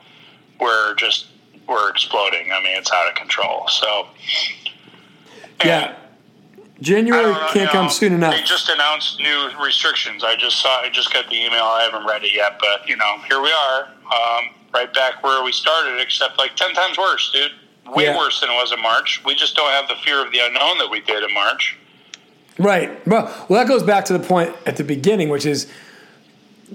[0.60, 1.26] we're just
[1.68, 2.52] we're exploding.
[2.52, 3.66] I mean, it's out of control.
[3.68, 4.06] So
[5.64, 5.96] yeah.
[6.80, 8.34] January know, can't you know, come soon enough.
[8.34, 10.24] They just announced new restrictions.
[10.24, 10.80] I just saw.
[10.80, 11.64] I just got the email.
[11.64, 15.44] I haven't read it yet, but you know, here we are, um, right back where
[15.44, 17.52] we started, except like ten times worse, dude.
[17.88, 18.18] Way Yeah.
[18.18, 19.20] worse than it was in March.
[19.24, 21.76] We just don't have the fear of the unknown that we did in March.
[22.58, 23.04] Right.
[23.06, 25.66] Well, well, that goes back to the point at the beginning, which is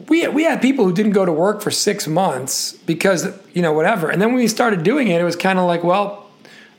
[0.09, 3.71] we we had people who didn't go to work for six months because you know
[3.71, 6.27] whatever, and then when we started doing it, it was kind of like, well,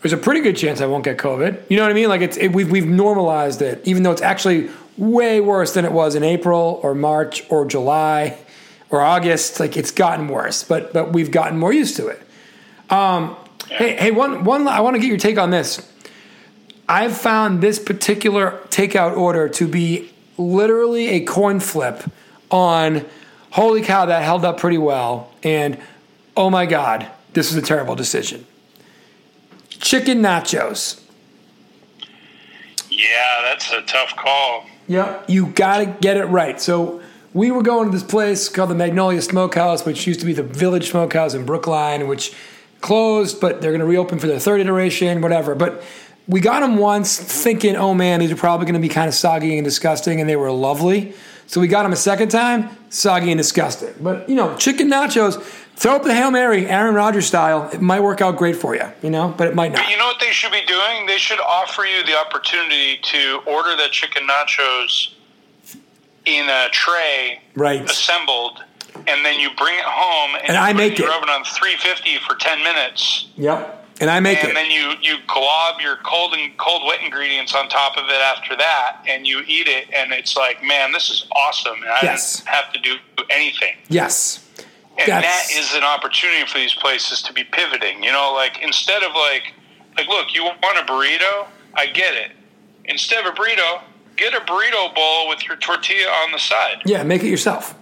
[0.03, 1.63] there's a pretty good chance I won't get COVID.
[1.71, 2.09] You know what I mean?
[2.09, 5.93] Like it's it, we've we've normalized it, even though it's actually way worse than it
[5.93, 8.37] was in April or March or July
[8.91, 9.61] or August.
[9.61, 12.21] Like it's gotten worse, but but we've gotten more used to it.
[12.91, 13.37] Um,
[13.69, 15.91] hey hey one one I want to get your take on this.
[16.89, 22.03] I've found this particular takeout order to be literally a coin flip
[22.51, 23.05] on
[23.51, 25.79] holy cow that held up pretty well and
[26.37, 28.47] oh my god this is a terrible decision
[29.71, 31.01] chicken nachos
[32.91, 34.67] Yeah, that's a tough call.
[34.89, 35.25] Yep.
[35.29, 36.61] You got to get it right.
[36.61, 37.01] So
[37.35, 40.43] we were going to this place called the Magnolia Smokehouse, which used to be the
[40.43, 42.33] Village Smokehouse in Brookline, which
[42.81, 45.55] closed, but they're going to reopen for their third iteration, whatever.
[45.55, 45.83] But
[46.29, 49.15] we got them once thinking, oh man, these are probably going to be kind of
[49.15, 51.15] soggy and disgusting, and they were lovely.
[51.49, 53.95] So we got them a second time, soggy and disgusting.
[54.01, 55.41] But, you know, chicken nachos,
[55.77, 57.71] throw up the Hail Mary, Aaron Rodgers style.
[57.73, 59.83] It might work out great for you, you know, but it might not.
[59.85, 61.07] But you know what they should be doing?
[61.07, 65.13] They should offer you the opportunity to order the chicken nachos
[66.25, 67.89] in a tray, Right.
[67.89, 68.65] assembled,
[69.07, 71.09] and then you bring it home and, And you I make it.
[71.09, 73.29] oven on 350 for 10 minutes.
[73.37, 73.85] Yep.
[74.01, 74.49] And I make and it.
[74.51, 78.21] And then you you glob your cold and cold wet ingredients on top of it
[78.21, 81.81] after that, and you eat it, and it's like, man, this is awesome.
[81.83, 82.37] And I Yes.
[82.37, 82.97] didn't have to do
[83.31, 83.77] anything.
[83.89, 84.41] yes.
[84.99, 88.03] And That's- that is an opportunity for these places to be pivoting.
[88.03, 89.53] You know, like instead of like,
[89.97, 91.47] like, look, you want a burrito?
[91.75, 92.33] I get it.
[92.87, 93.81] Instead of a burrito,
[94.17, 96.81] get a burrito bowl with your tortilla on the side.
[96.87, 97.75] Yeah, make it yourself.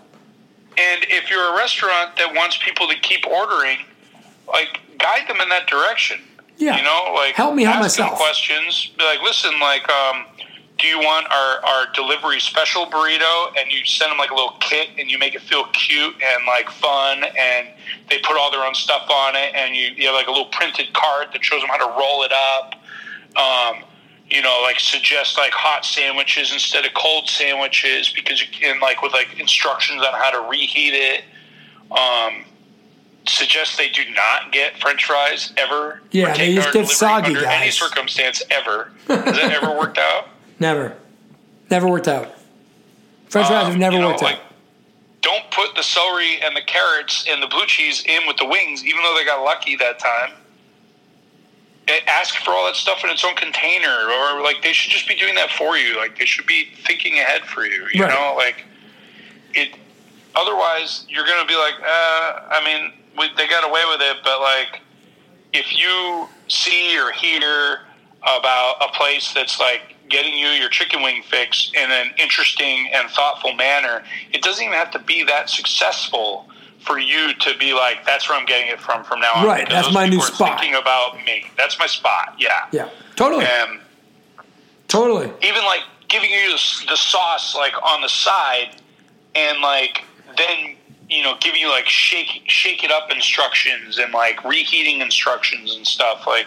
[0.79, 3.79] And if you're a restaurant that wants people to keep ordering,
[4.49, 6.21] like guide them in that direction.
[6.57, 6.77] Yeah.
[6.77, 8.19] You know, like Help me help ask them myself.
[8.19, 8.93] questions.
[8.99, 10.25] Be like, listen, like, um,
[10.79, 13.49] do you want our, our delivery special burrito?
[13.61, 16.47] And you send them like a little kit, and you make it feel cute and
[16.47, 17.69] like fun, and
[18.11, 20.47] they put all their own stuff on it, and you, you have like a little
[20.47, 22.75] printed card that shows them how to roll it up.
[23.37, 23.85] Um,
[24.31, 29.03] you know, like suggest like hot sandwiches instead of cold sandwiches because you can like
[29.03, 31.25] with like instructions on how to reheat it.
[31.91, 32.45] Um,
[33.27, 36.01] suggest they do not get French fries ever.
[36.11, 38.91] Yeah, they just get soggy, under any circumstance ever.
[39.09, 40.29] Has that ever worked out?
[40.59, 40.97] Never.
[41.71, 42.35] Never worked out.
[43.29, 44.41] French fries Um, have never you know, worked like, out.
[45.21, 48.85] Don't put the celery and the carrots and the blue cheese in with the wings,
[48.85, 50.33] even though they got lucky that time.
[52.07, 55.15] Ask for all that stuff in its own container, or like they should just be
[55.15, 55.97] doing that for you.
[55.97, 57.87] Like they should be thinking ahead for you.
[57.93, 58.11] You Right.
[58.11, 58.65] know, like
[59.55, 59.77] it.
[60.35, 64.17] Otherwise, you're going to be like, uh, I mean, we, they got away with it,
[64.25, 64.81] but like,
[65.53, 67.81] if you see or hear
[68.23, 73.09] about a place that's like getting you your chicken wing fix in an interesting and
[73.11, 76.49] thoughtful manner, it doesn't even have to be that successful
[76.85, 79.47] for you to be like, that's where I'm getting it from from now on.
[79.47, 80.61] Right, that's my new spot.
[80.61, 82.35] Thinking about me, that's my spot.
[82.39, 82.67] Yeah.
[82.73, 82.91] Yeah.
[83.17, 83.47] Totally.
[83.47, 83.81] And
[84.89, 85.31] Totally.
[85.43, 88.77] even like giving you the, the sauce like on the side
[89.35, 90.05] and like
[90.37, 90.77] then
[91.09, 95.87] you know giving you like shake shake it up instructions and like reheating instructions and
[95.87, 96.47] stuff like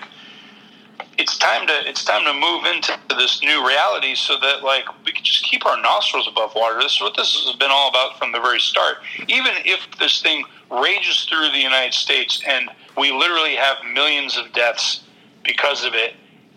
[1.17, 5.11] it's time to it's time to move into this new reality so that like we
[5.11, 8.17] can just keep our nostrils above water this is what this has been all about
[8.19, 13.11] from the very start even if this thing rages through the united states and we
[13.11, 15.01] literally have millions of deaths
[15.43, 16.13] because of it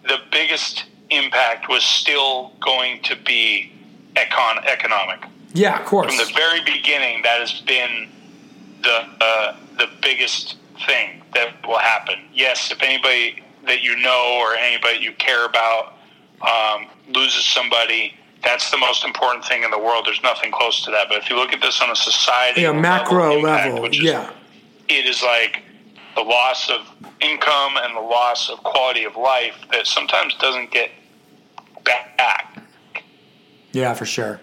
[0.09, 3.73] the biggest impact was still going to be
[4.17, 6.15] econ- economic Yeah, of course.
[6.15, 8.09] from the very beginning, that has been
[8.83, 12.17] the uh, the biggest thing that will happen.
[12.33, 15.95] Yes, if anybody that you know or anybody you care about
[16.43, 20.05] um, loses somebody, that's the most important thing in the world.
[20.07, 21.09] There's nothing close to that.
[21.09, 23.87] But if you look at this on a society, yeah, macro impact, level.
[23.91, 24.31] is- Yeah.
[24.89, 25.63] it is like
[26.15, 26.81] the loss of
[27.21, 30.91] income and the loss of quality of life that sometimes doesn't get
[31.85, 32.59] back.
[33.73, 34.41] Yeah, for sure.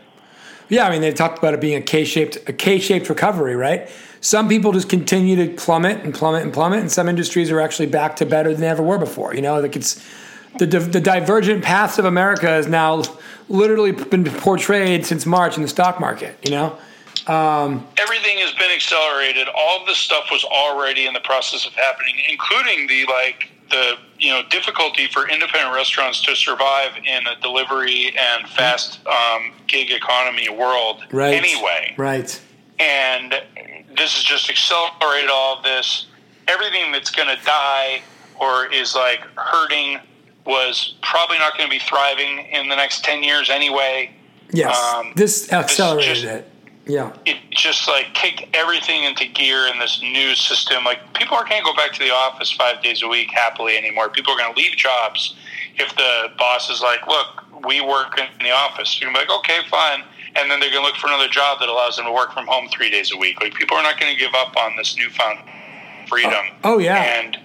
[0.70, 3.90] Yeah, I mean they talked about it being a K-shaped a K-shaped recovery, right?
[4.28, 7.86] Some people just continue to plummet and plummet and plummet, and some industries are actually
[7.86, 9.34] back to better than they ever were before.
[9.34, 10.06] You know, like it's
[10.60, 13.04] the the divergent paths of America has now
[13.48, 16.38] literally been portrayed since March in the stock market.
[16.44, 16.78] You know,
[17.98, 19.48] everything has been accelerated.
[19.56, 23.94] All of this stuff was already in the process of happening, including the like the
[24.19, 29.90] you know difficulty for independent restaurants to survive in a delivery and fast um, gig
[29.90, 31.06] economy world.
[31.13, 31.34] right?
[31.34, 32.42] Anyway, right?
[32.80, 33.34] and
[33.98, 36.08] this has just accelerated all of this.
[36.48, 38.02] Everything that's going to die
[38.39, 40.00] or is like hurting
[40.45, 44.12] was probably not going to be thriving in the next ten years anyway.
[44.52, 46.52] Yes, Um, this accelerated just- it.
[46.89, 47.12] Yeah.
[47.25, 50.85] it just like kicked everything into gear in this new system.
[50.85, 53.29] Like people are can't going to go back to the office five days a week
[53.29, 54.08] happily anymore.
[54.08, 55.35] People are going to leave jobs
[55.75, 59.37] if the boss is like, "Look, we work in the office." You're gonna be like,
[59.39, 60.04] "Okay, fine,"
[60.38, 62.48] and then they're going to look for another job that allows them to work from
[62.48, 63.42] home three days a week.
[63.42, 65.40] Like people are not going to give up on this newfound
[66.08, 66.33] freedom.
[66.63, 66.96] Oh, oh, yeah.
[67.19, 67.38] and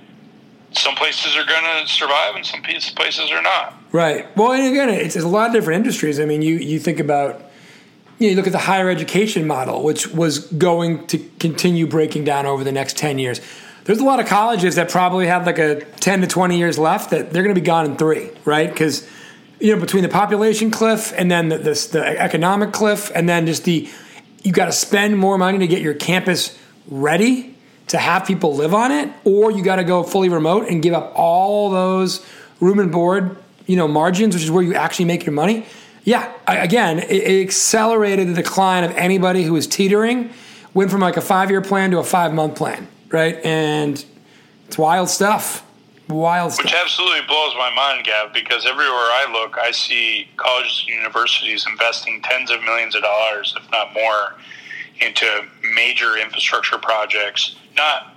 [0.72, 3.74] some places are going to survive, and some places are not.
[3.93, 4.34] Right.
[4.36, 6.18] Well, and again, it's, it's a lot of different industries.
[6.20, 7.40] I mean, you you think about
[8.18, 12.24] you, know, you look at the higher education model, which was going to continue breaking
[12.24, 13.40] down over the next ten years.
[13.84, 17.11] There's a lot of colleges that probably have like a ten to twenty years left
[17.11, 18.70] that they're going to be gone in three, right?
[18.70, 19.07] Because
[19.63, 23.47] you know between the population cliff and then the, the, the economic cliff and then
[23.47, 23.89] just the
[24.43, 26.59] you got to spend more money to get your campus
[26.89, 27.55] ready
[27.89, 30.95] to have people live on it, or you got to go fully remote and give
[30.95, 32.25] up all those
[32.61, 33.37] room and board,
[33.67, 35.67] you know, margins, which is where you actually make your money.
[36.05, 40.31] Yeah, again, it, accelerated the decline of anybody who was teetering.
[40.75, 43.37] Went from like a five-year plan to a five-month plan, right?
[43.45, 44.05] And
[44.67, 45.65] it's wild stuff.
[46.09, 46.64] Wild stuff.
[46.64, 51.66] Which absolutely blows my mind, Gav, because everywhere I look, I see colleges and universities
[51.68, 54.34] investing tens of millions of dollars, if not more,
[55.00, 55.26] into
[55.74, 57.57] major infrastructure projects.
[57.76, 58.09] Not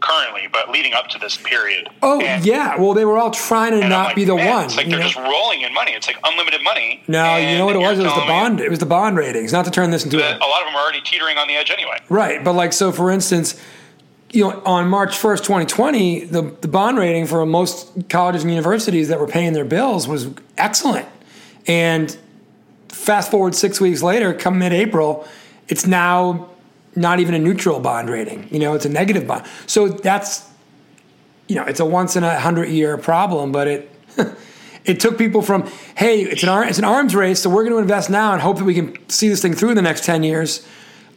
[0.00, 1.88] currently, but leading up to this period.
[2.02, 4.64] Oh And- yeah, well they were all trying to not like, be the man, one.
[4.66, 5.04] It's like they're know?
[5.06, 5.92] just rolling in money.
[5.92, 7.02] It's like unlimited money.
[7.08, 7.98] no, you know what it was?
[7.98, 8.60] It was the bond.
[8.60, 9.52] It was the bond ratings.
[9.52, 11.54] Not to turn this into a A lot of them are already teetering on the
[11.54, 11.98] edge anyway.
[12.10, 13.58] Right, but like so, for instance,
[14.34, 18.50] you know, on March first, twenty twenty, the the bond rating for most colleges and
[18.50, 20.28] universities that were paying their bills was
[20.58, 21.06] excellent,
[21.66, 22.16] and
[22.88, 25.26] fast forward six weeks later, come mid April,
[25.68, 26.48] it's now
[26.96, 28.48] not even a neutral bond rating.
[28.50, 29.46] You know, it's a negative bond.
[29.66, 30.48] So that's
[31.46, 33.90] you know, it's a once in a hundred year problem, but it.
[34.86, 35.66] It took people from,
[35.96, 38.42] hey, it's an ar- it's an arms race, so we're going to invest now and
[38.42, 40.62] hope that we can see this thing through in the next ten years,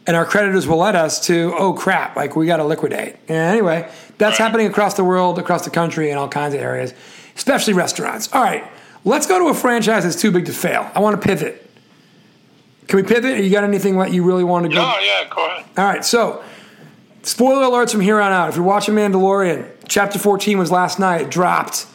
[0.08, 3.14] and our creditors will let us to oh crap like we got to liquidate.
[3.28, 3.88] And anyway
[4.18, 4.46] that's Right.
[4.46, 6.92] happening across the world across the country in all kinds of areas
[7.36, 8.28] especially restaurants.
[8.32, 8.64] All right
[9.04, 10.90] let's go to a franchise that's too big to fail.
[10.94, 11.64] I want to pivot.
[12.88, 13.42] Can we pivot?
[13.44, 15.64] You got anything that you really want to go No, yeah, go ahead.
[15.76, 16.42] all right so
[17.22, 18.48] spoiler alerts from here on out.
[18.48, 21.86] If you're watching mandalorian chapter 14 was last night it dropped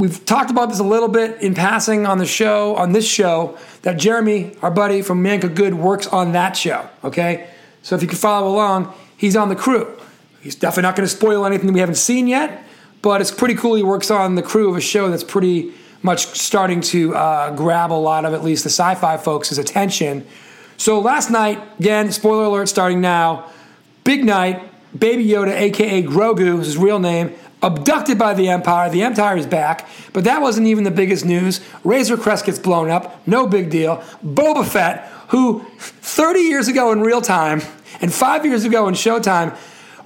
[0.00, 3.56] we've talked about this a little bit in passing on the show, on this show,
[3.82, 6.88] that Jeremy, our buddy from Man Cook Good, works on that show.
[7.04, 7.48] Okay?
[7.82, 9.96] So if you can follow along, he's on the crew.
[10.40, 12.64] He's definitely not going to spoil anything we haven't seen yet,
[13.02, 15.72] but it's pretty cool he works on the crew of a show that's pretty
[16.02, 20.26] much starting to uh, grab a lot of at least the sci fi folks' attention.
[20.78, 23.50] So last night, again, spoiler alert starting now,
[24.02, 24.66] big night,
[24.98, 28.90] Baby Yoda, aka Grogu, is his real name, abducted by the Empire.
[28.90, 31.60] The Empire is back, but that wasn't even the biggest news.
[31.84, 33.98] Razor Crest gets blown up, no big deal.
[34.24, 37.62] Boba Fett, who 30 years ago in real time
[38.00, 39.56] and five years ago in Showtime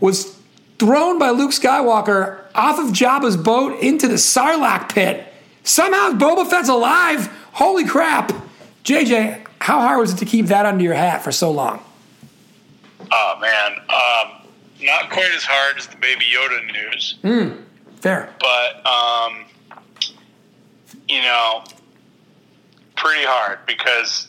[0.01, 0.39] was
[0.79, 5.33] thrown by Luke Skywalker off of Jabba's boat into the Sarlacc pit.
[5.63, 7.27] Somehow Boba Fett's alive.
[7.53, 8.33] Holy crap.
[8.85, 11.83] JJ, how hard was it to keep that under your hat for so long?
[13.11, 14.44] Oh man, um,
[14.85, 17.17] not quite as hard as the Baby Yoda news,
[18.01, 18.33] Fair.
[18.39, 19.45] but um,
[21.09, 21.65] you know,
[22.97, 24.29] pretty hard because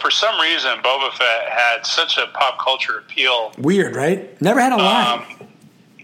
[0.00, 3.52] for some reason Boba Fett had such a pop culture appeal.
[3.58, 4.40] Weird, right?
[4.40, 5.18] Never had a line.
[5.20, 5.48] Um,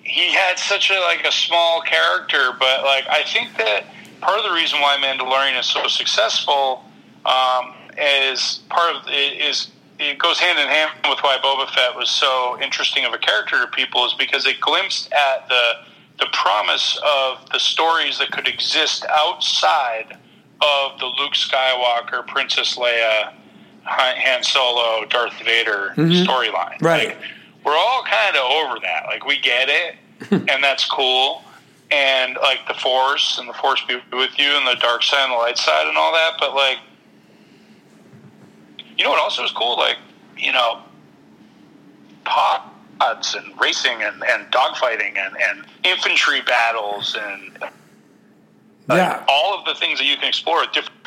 [0.05, 3.84] he had such a like a small character, but like I think that
[4.20, 6.84] part of the reason why Mandalorian is so successful
[7.24, 9.68] um, is part of is
[10.11, 13.61] it goes hand in hand with why Boba Fett was so interesting of a character
[13.61, 15.72] to people is because it glimpsed at the
[16.18, 20.16] the promise of the stories that could exist outside
[20.61, 23.32] of the Luke Skywalker, Princess Leia,
[23.84, 26.12] Han Solo, Darth Vader mm-hmm.
[26.22, 26.80] storyline.
[26.80, 27.09] Right.
[27.09, 27.18] Like,
[27.64, 29.07] we're all kind of over that.
[29.07, 29.96] Like we get it,
[30.30, 31.42] and that's cool.
[31.90, 35.32] And like the Force and the Force be with you, and the dark side and
[35.32, 36.34] the light side, and all that.
[36.38, 36.78] But like,
[38.97, 39.76] you know what also is cool?
[39.76, 39.99] Like,
[40.36, 40.82] you know,
[42.24, 47.59] pods and racing and, and dogfighting and, and infantry battles and
[48.88, 49.24] like, yeah.
[49.28, 50.99] all of the things that you can explore at different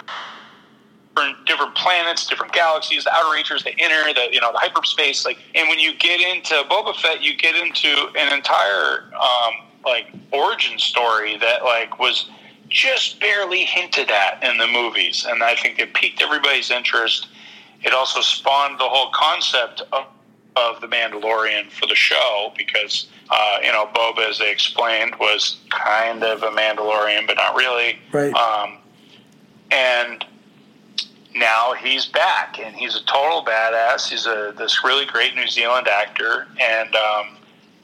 [1.46, 5.26] different planets, different galaxies, the outer reaches, the inner, the you know, the hyperspace.
[5.26, 9.54] Like, and when you get into Boba Fett, you get into an entire um,
[9.86, 12.30] like origin story that like was
[12.68, 17.28] just barely hinted at in the movies, and I think it piqued everybody's interest.
[17.86, 20.08] It also spawned the whole concept of,
[20.56, 25.58] of the Mandalorian for the show because uh, you know Boba, as they explained, was
[25.70, 28.00] kind of a Mandalorian, but not really.
[28.12, 28.34] Right.
[28.34, 28.78] Um,
[29.72, 30.26] and
[31.36, 34.10] now he's back, and he's a total badass.
[34.10, 37.38] He's a this really great New Zealand actor, and um,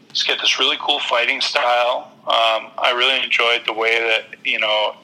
[0.10, 2.12] he's got this really cool fighting style.
[2.22, 4.96] Um, I really enjoyed the way that you know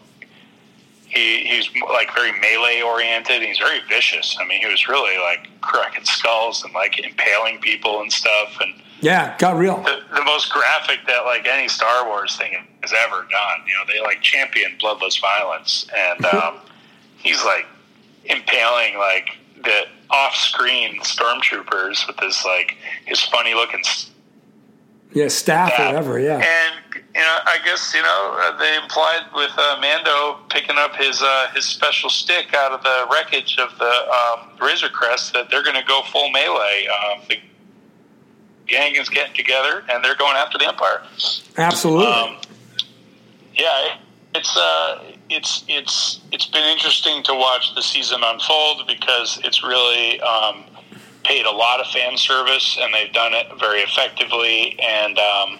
[1.07, 3.41] he he's like very melee oriented.
[3.41, 4.37] He's very vicious.
[4.39, 8.57] I mean, he was really like cracking skulls and like impaling people and stuff.
[8.61, 9.77] And Yeah, got real.
[9.83, 13.65] the, the most graphic that like any Star Wars thing has ever done.
[13.67, 16.57] You know, they like champion bloodless violence, and um,
[17.17, 17.65] he's like
[18.25, 23.81] impaling like the off-screen stormtroopers with this like his funny looking
[25.13, 25.93] Yeah, staff or staff.
[25.93, 26.19] whatever.
[26.19, 26.37] Yeah.
[26.37, 30.95] And you know, I guess you know uh, they implied with uh, Mando picking up
[30.95, 35.49] his uh, his special stick out of the wreckage of the um, Razor Crest that
[35.49, 36.87] they're going to go full melee.
[36.87, 37.37] Um, the
[38.67, 41.01] gang is getting together and they're going after the Empire.
[41.57, 42.05] Absolutely.
[42.05, 42.37] Um,
[43.55, 43.97] yeah,
[44.35, 50.21] it's uh, it's it's it's been interesting to watch the season unfold because it's really
[50.21, 50.65] um,
[51.27, 54.79] paid a lot of fan service and they've done it very effectively.
[54.79, 55.59] And um,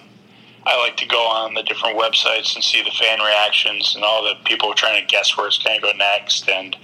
[0.66, 4.24] I like to go on the different websites and see the fan reactions and all
[4.24, 6.50] the people trying to guess where it's going to go next.
[6.50, 6.76] And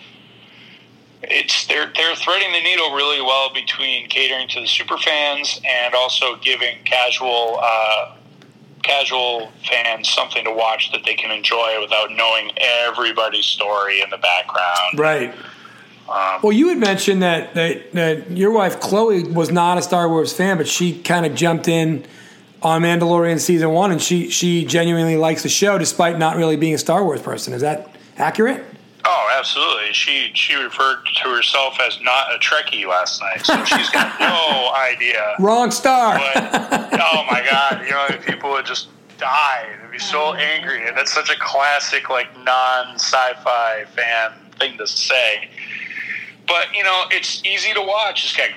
[1.21, 5.95] it's they're they're threading the needle really well between catering to the super fans and
[5.95, 7.59] also giving casual.
[7.63, 8.15] Uh,
[8.83, 14.17] casual fans something to watch that they can enjoy without knowing everybody's story in the
[14.17, 14.99] background.
[14.99, 15.33] right.
[16.09, 20.09] Um, Well, you had mentioned that, that that your wife Chloe was not a Star
[20.09, 22.05] Wars fan, but she kind of jumped in
[22.61, 26.73] on Mandalorian season one, and she she genuinely likes the show despite not really being
[26.73, 27.53] a Star Wars person.
[27.53, 28.63] Is that accurate?
[29.05, 29.93] oh, absolutely.
[29.93, 34.71] She she referred to herself as not a Trekkie last night, so she's got no
[34.75, 35.35] idea.
[35.39, 36.17] Wrong star.
[36.17, 38.87] But oh my god, you know, people would just
[39.17, 39.67] die.
[39.81, 45.49] They'd be so angry, and that's such a classic, like non-sci-fi fan thing to say.
[46.47, 48.23] But you know, it's easy to watch.
[48.23, 48.49] It's got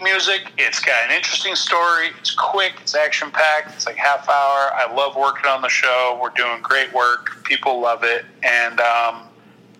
[0.00, 0.52] music.
[0.58, 2.08] It's got an interesting story.
[2.18, 2.74] It's quick.
[2.82, 3.74] It's action packed.
[3.74, 4.70] It's like half hour.
[4.74, 6.18] I love working on the show.
[6.22, 7.42] We're doing great work.
[7.44, 9.22] People love it, and um,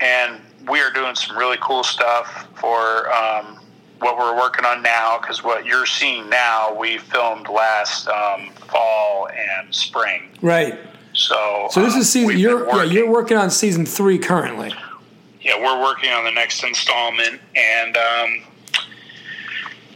[0.01, 3.61] and we are doing some really cool stuff for um,
[4.01, 5.19] what we're working on now.
[5.21, 10.31] Because what you're seeing now, we filmed last um, fall and spring.
[10.43, 10.79] right.
[11.14, 12.37] So So this um, is season.
[12.39, 14.75] You're yeah, you're working- working on season three currently.
[15.47, 18.42] Yeah, we're working on the next installment, and um,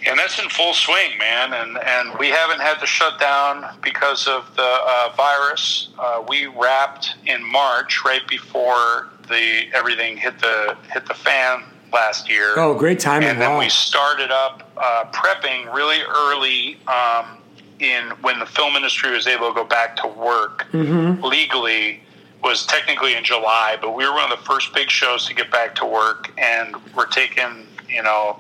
[0.06, 1.52] and that's in full swing, man.
[1.52, 5.88] And and we haven't had to shut down because of the uh, virus.
[5.98, 12.30] Uh, we wrapped in March, right before the everything hit the hit the fan last
[12.30, 12.54] year.
[12.56, 13.28] Oh, great timing!
[13.28, 13.58] and then Wow.
[13.58, 17.38] we started up uh, prepping really early um,
[17.80, 21.24] in when the film industry was able to go back to work Mm-hmm.
[21.24, 22.02] legally
[22.42, 25.50] was technically in July, but we were one of the first big shows to get
[25.50, 28.38] back to work, and we're taking you know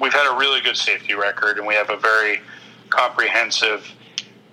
[0.00, 2.40] we've had a really good safety record, and we have a very
[2.90, 3.86] comprehensive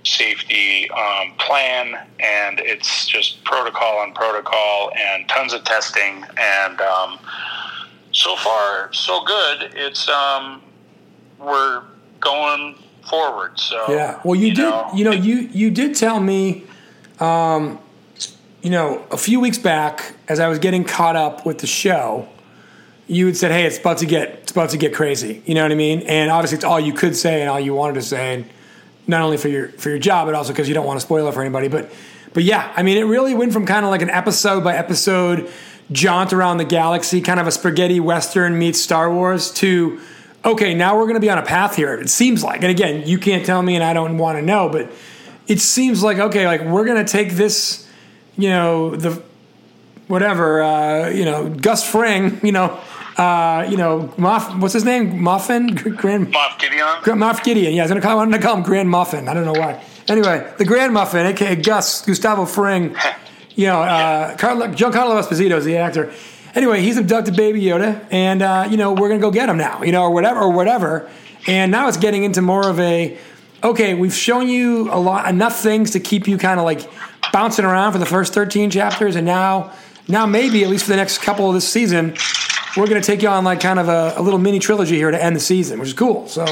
[0.04, 7.20] safety um, plan, and it's just protocol on protocol, and tons of testing, and um,
[8.12, 9.72] so far so good.
[9.76, 10.62] It's um,
[11.40, 11.84] we're
[12.20, 12.76] going
[13.10, 13.60] forward.
[13.60, 14.20] So Yeah.
[14.24, 14.62] Well, you, did.
[14.62, 16.66] know, you know, you you did tell me,
[17.20, 17.80] um,
[18.62, 22.28] you know, a few weeks back as I was getting caught up with the show,
[23.08, 25.64] you had said, "Hey, it's about to get it's about to get crazy." You know
[25.64, 26.02] what I mean?
[26.02, 28.46] And obviously, it's all you could say and all you wanted to say, and
[29.08, 31.28] not only for your for your job, but also because you don't want to spoil
[31.28, 31.68] it for anybody.
[31.68, 31.92] But
[32.34, 35.50] but yeah, I mean, it really went from kind of like an episode by episode
[35.92, 40.00] jaunt around the galaxy, kind of a spaghetti western meets Star Wars, to
[40.46, 41.94] okay, now we're going to be on a path here.
[41.96, 44.70] It seems like, and again, you can't tell me, and I don't want to know,
[44.70, 44.92] but
[45.48, 47.88] it seems like okay, like we're going to take this,
[48.42, 49.22] you know, the
[50.08, 52.80] whatever, uh, you know, Gus Fring, you know.
[53.18, 55.22] Uh, you know, Moff, what's his name?
[55.22, 55.76] Muffin?
[55.76, 56.88] Grand, Moff Gideon.
[57.02, 57.74] Grand Moff Gideon.
[57.74, 59.28] Yeah, I was gonna call, I wanted to call him Grand Muffin.
[59.28, 59.84] I don't know why.
[60.08, 62.96] Anyway, the Grand Muffin, aka Gus Gustavo Fring.
[63.56, 66.14] You know, uh, Carlo, Giancarlo Esposito is the actor.
[66.56, 69.84] Anyway, he's abducted Baby Yoda, and uh, you know we're gonna go get him now.
[69.84, 71.10] You know, or whatever, or whatever.
[71.46, 73.18] And now it's getting into more of a
[73.62, 73.96] okay.
[73.96, 76.90] We've shown you a lot, enough things to keep you kind of like
[77.32, 79.72] bouncing around for the first thirteen chapters, and now,
[80.08, 82.16] now maybe at least for the next couple of this season,
[82.78, 85.24] we're gonna take you on like kind of a, a little mini trilogy here to
[85.24, 86.28] end the season, which is cool.
[86.28, 86.44] So,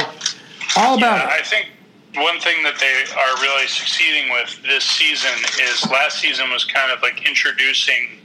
[0.75, 1.41] all about Yeah, it.
[1.41, 1.67] I think
[2.15, 6.91] one thing that they are really succeeding with this season is last season was kind
[6.91, 8.19] of like introducing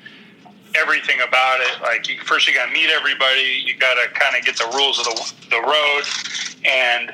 [0.75, 1.83] everything about it.
[1.83, 3.63] Like you, first, you got to meet everybody.
[3.65, 6.03] You got to kind of get the rules of the the road,
[6.65, 7.13] and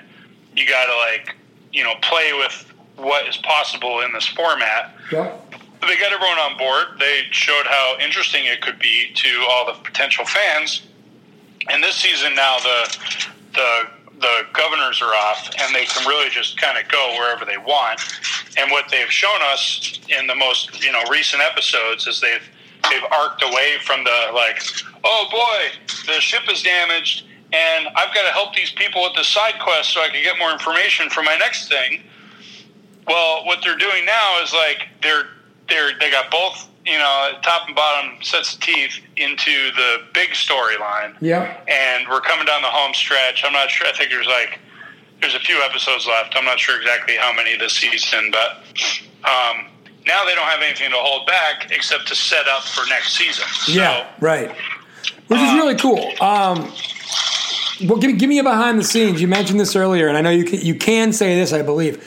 [0.57, 1.35] you got to like
[1.73, 4.95] you know play with what is possible in this format.
[5.13, 5.55] Yep.
[5.83, 6.99] they got everyone on board.
[6.99, 10.83] They showed how interesting it could be to all the potential fans.
[11.71, 12.99] And this season now the
[13.55, 13.89] the
[14.21, 18.01] the governors are off, and they can really just kind of go wherever they want.
[18.57, 22.43] And what they've shown us in the most you know recent episodes is they've
[22.91, 24.61] they've arced away from the like,
[25.05, 29.25] oh boy, the ship is damaged, and I've got to help these people with the
[29.25, 32.03] side quest so I can get more information for my next thing.
[33.09, 35.25] Well, what they're doing now is like they're
[35.69, 40.31] they're they got both you know top and bottom sets of teeth into the big
[40.31, 41.17] storyline.
[41.21, 41.67] Yep.
[41.69, 43.45] And we're coming down the home stretch.
[43.45, 43.87] I'm not sure.
[43.87, 44.59] I think there's like
[45.21, 46.37] there's a few episodes left.
[46.37, 48.63] I'm not sure exactly how many this season, but
[49.25, 49.67] um,
[50.07, 53.45] now they don't have anything to hold back except to set up for next season.
[53.53, 54.51] So, Yeah, right.
[55.27, 55.99] Which is really cool.
[56.23, 56.73] Um,
[57.87, 59.21] well, give, me- give me a behind the scenes.
[59.21, 62.03] You mentioned this earlier, and I know you can, you can say this, I believe.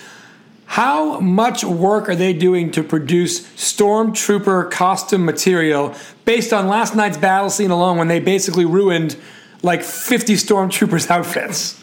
[0.71, 5.93] How much work are they doing to produce stormtrooper costume material
[6.23, 9.17] based on last night's battle scene alone when they basically ruined
[9.63, 11.77] like 50 stormtroopers outfits?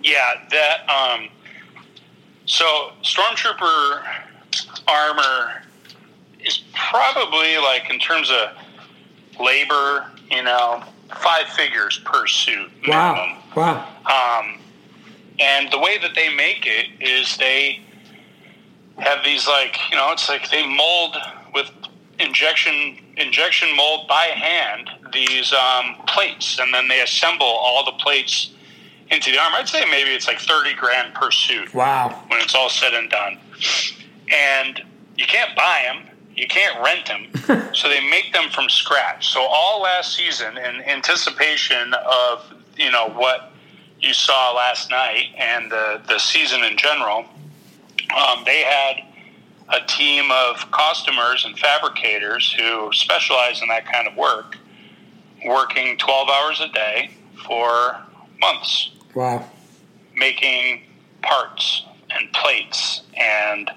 [0.00, 0.88] Yeah, that.
[0.88, 1.28] Um,
[2.46, 4.04] so stormtrooper
[4.86, 5.64] armor
[6.38, 8.50] is probably like in terms of
[9.40, 10.84] labor, you know,
[11.16, 12.70] five figures per suit.
[12.82, 12.92] minimum.
[13.56, 13.88] Wow.
[14.06, 14.38] Wow.
[14.38, 14.59] Um,
[15.40, 17.80] and the way that they make it is they
[18.98, 21.16] have these like you know it's like they mold
[21.54, 21.70] with
[22.18, 28.52] injection injection mold by hand these um, plates and then they assemble all the plates
[29.10, 29.52] into the arm.
[29.54, 32.22] I'd say maybe it's like thirty grand per suit Wow.
[32.28, 33.38] when it's all said and done.
[34.32, 34.82] And
[35.16, 36.04] you can't buy them,
[36.36, 39.28] you can't rent them, so they make them from scratch.
[39.32, 43.49] So all last season, in anticipation of you know what
[44.00, 47.24] you saw last night and the the season in general,
[48.16, 49.02] um, they had
[49.68, 54.56] a team of costumers and fabricators who specialize in that kind of work,
[55.46, 57.10] working twelve hours a day
[57.46, 57.96] for
[58.40, 59.44] months Wow.
[60.14, 60.82] making
[61.22, 63.70] parts and plates and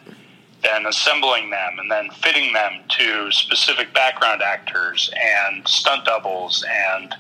[0.62, 7.14] then assembling them and then fitting them to specific background actors and stunt doubles and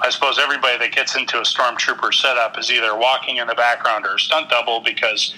[0.00, 4.06] I suppose everybody that gets into a stormtrooper setup is either walking in the background
[4.06, 5.34] or a stunt double because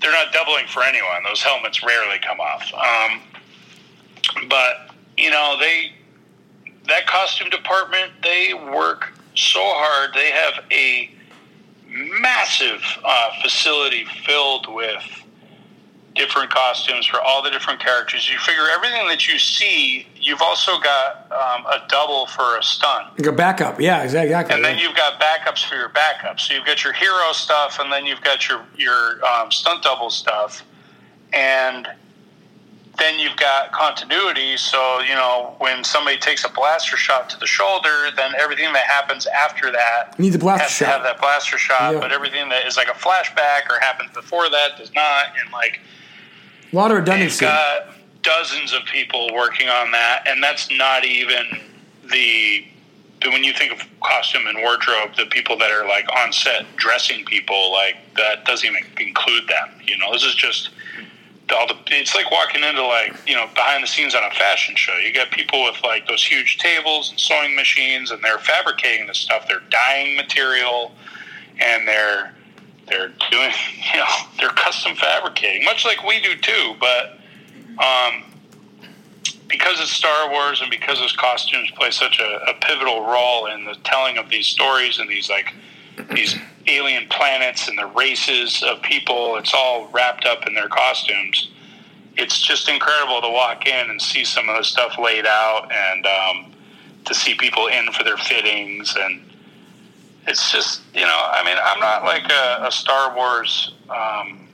[0.00, 1.22] they're not doubling for anyone.
[1.24, 2.72] Those helmets rarely come off.
[2.74, 3.20] Um,
[4.48, 5.92] but you know they
[6.86, 10.14] that costume department they work so hard.
[10.14, 11.10] They have a
[12.20, 15.02] massive uh, facility filled with
[16.14, 18.28] different costumes for all the different characters.
[18.30, 23.18] You figure everything that you see, you've also got um, a double for a stunt.
[23.18, 23.80] Like a backup.
[23.80, 24.54] Yeah, exactly.
[24.54, 26.40] And then you've got backups for your backups.
[26.40, 30.10] So you've got your hero stuff, and then you've got your your um, stunt double
[30.10, 30.62] stuff,
[31.32, 31.88] and
[32.98, 34.56] then you've got continuity.
[34.58, 38.84] So you know when somebody takes a blaster shot to the shoulder, then everything that
[38.84, 40.92] happens after that Needs a blaster has to shot.
[40.92, 41.94] have that blaster shot.
[41.94, 42.00] Yeah.
[42.00, 45.26] But everything that is like a flashback or happens before that does not.
[45.42, 45.80] And like
[46.70, 47.46] a lot of redundancy.
[47.46, 47.88] got
[48.28, 51.44] dozens of people working on that, and that's not even
[52.10, 52.64] the.
[53.24, 57.24] When you think of costume and wardrobe, the people that are like on set dressing
[57.24, 59.70] people, like that doesn't even include them.
[59.84, 60.70] You know, this is just
[61.52, 61.74] all the.
[61.88, 64.96] It's like walking into like you know behind the scenes on a fashion show.
[64.98, 69.18] You got people with like those huge tables and sewing machines, and they're fabricating this
[69.18, 69.48] stuff.
[69.48, 70.92] They're dyeing material,
[71.58, 72.34] and they're
[72.86, 73.50] they're doing
[73.94, 74.06] you know
[74.38, 77.17] they're custom fabricating much like we do too but
[77.78, 78.24] um,
[79.48, 83.64] because it's star wars and because those costumes play such a, a pivotal role in
[83.64, 85.54] the telling of these stories and these like
[86.14, 91.50] these alien planets and the races of people it's all wrapped up in their costumes.
[92.16, 96.06] It's just incredible to walk in and see some of the stuff laid out and
[96.06, 96.52] um,
[97.04, 98.96] to see people in for their fittings.
[98.98, 99.22] And
[100.28, 104.47] it's just you know i mean i'm not like a, a star wars um,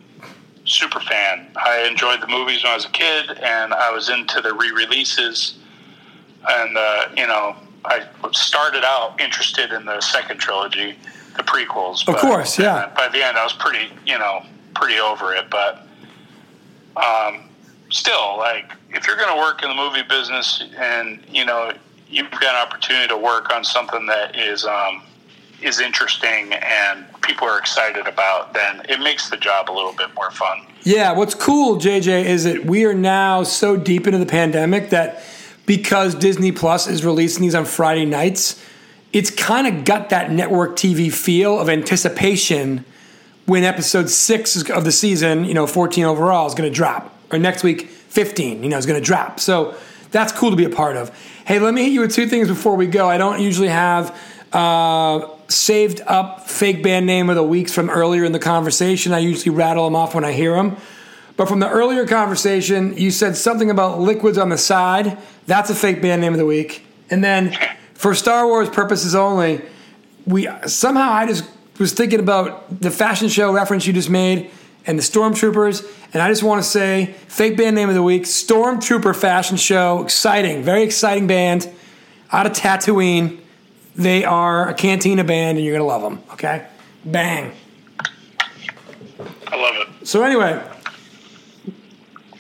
[0.65, 1.47] super fan.
[1.57, 5.59] I enjoyed the movies when i was a kid and i was into the re-releases.
[6.49, 10.97] And uh, you know i started out interested in the second trilogy
[11.37, 12.93] the prequels Of course, yeah.
[12.97, 14.43] by the end i was pretty you know
[14.75, 15.49] pretty over it.
[15.51, 15.87] But
[16.97, 17.49] um,
[17.91, 21.73] still like if you're going to work in the movie business and you know
[22.09, 25.03] you've got an opportunity to work on something that is um,
[25.63, 30.15] is interesting and people are excited about, then it makes the job a little bit
[30.15, 30.67] more fun.
[30.83, 35.23] Yeah, what's cool, JJ, is that we are now so deep into the pandemic that
[35.67, 38.63] because Disney Plus is releasing these on Friday nights,
[39.13, 42.85] it's kind of got that network TV feel of anticipation
[43.47, 47.39] when episode six of the season, you know, 14 overall, is going to drop, or
[47.39, 49.39] next week, 15, you know, is going to drop.
[49.41, 49.75] So
[50.11, 51.11] that's cool to be a part of.
[51.47, 53.09] Hey, let me hit you with two things before we go.
[53.09, 54.19] I don't usually have
[54.55, 59.13] uh, saved up fake band name of the weeks from earlier in the conversation.
[59.13, 60.77] I usually rattle them off when I hear them.
[61.37, 65.19] But from the earlier conversation, you said something about liquids on the side.
[65.47, 66.87] That's a fake band name of the week.
[67.11, 67.59] And then
[67.95, 69.61] for Star Wars purposes only,
[70.25, 71.45] we somehow I just
[71.79, 74.51] was thinking about the fashion show reference you just made
[74.87, 75.85] and the Stormtroopers.
[76.13, 80.03] And I just want to say, fake band name of the week, Stormtrooper Fashion Show.
[80.03, 81.69] Exciting, very exciting band
[82.31, 83.41] out of Tatooine.
[83.97, 86.23] They are a cantina band, and you're gonna love them.
[86.33, 86.67] Okay,
[87.05, 87.53] bang.
[89.47, 90.07] I love it.
[90.07, 90.63] So anyway,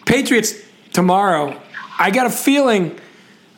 [0.04, 0.54] Patriots
[0.92, 1.60] tomorrow.
[1.98, 2.98] I got a feeling.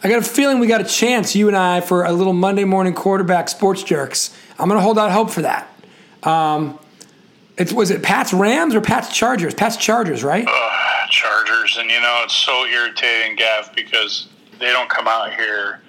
[0.05, 2.65] I got a feeling we got a chance, you and I, for a little Monday
[2.65, 4.37] morning quarterback sports jerks.
[4.59, 5.73] I'm gonna hold out hope for that.
[6.23, 6.79] Um,
[7.57, 9.55] it was it Pat's Rams or Pat's Chargers?
[9.55, 10.47] Pat's Chargers, right?
[11.11, 14.29] Chargers, and you know it's so irritating, Gav, because
[14.59, 15.81] they don't come out here.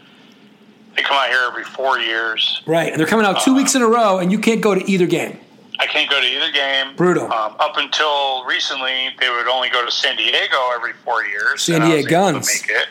[0.98, 2.62] They come out here every four years.
[2.66, 4.92] Right, and they're coming out two weeks in a row, and you can't go to
[4.92, 5.40] either game.
[5.80, 6.96] I can't go to either game.
[6.96, 7.26] Brutal.
[7.26, 11.62] Um, up until recently, they would only go to San Diego every four years.
[11.62, 12.48] San and Diego Guns.
[12.48, 12.88] Make it.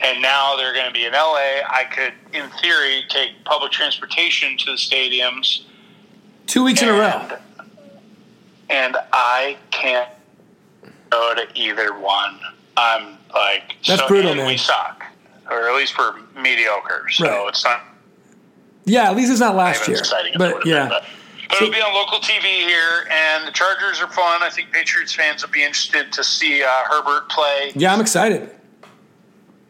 [0.00, 1.64] And now they're going to be in LA.
[1.66, 5.62] I could, in theory, take public transportation to the stadiums,
[6.46, 6.98] Two weeks in a row.
[7.08, 7.32] and,
[8.70, 10.08] and I can't
[11.10, 12.38] go to either one.
[12.76, 14.46] I'm like, That's so, brutal, man.
[14.46, 15.04] We suck,
[15.50, 17.08] or at least we're mediocre.
[17.10, 17.48] So Right.
[17.48, 17.82] it's not
[18.84, 19.98] Yeah, at least it's not last year.
[19.98, 20.32] exciting.
[20.32, 21.04] as it But would've been, yeah, but,
[21.48, 24.42] but it'll be on local TV here, and the Chargers are fun.
[24.42, 27.72] I think Patriots fans will be interested to see uh, Herbert play.
[27.74, 28.50] yeah, I'm excited.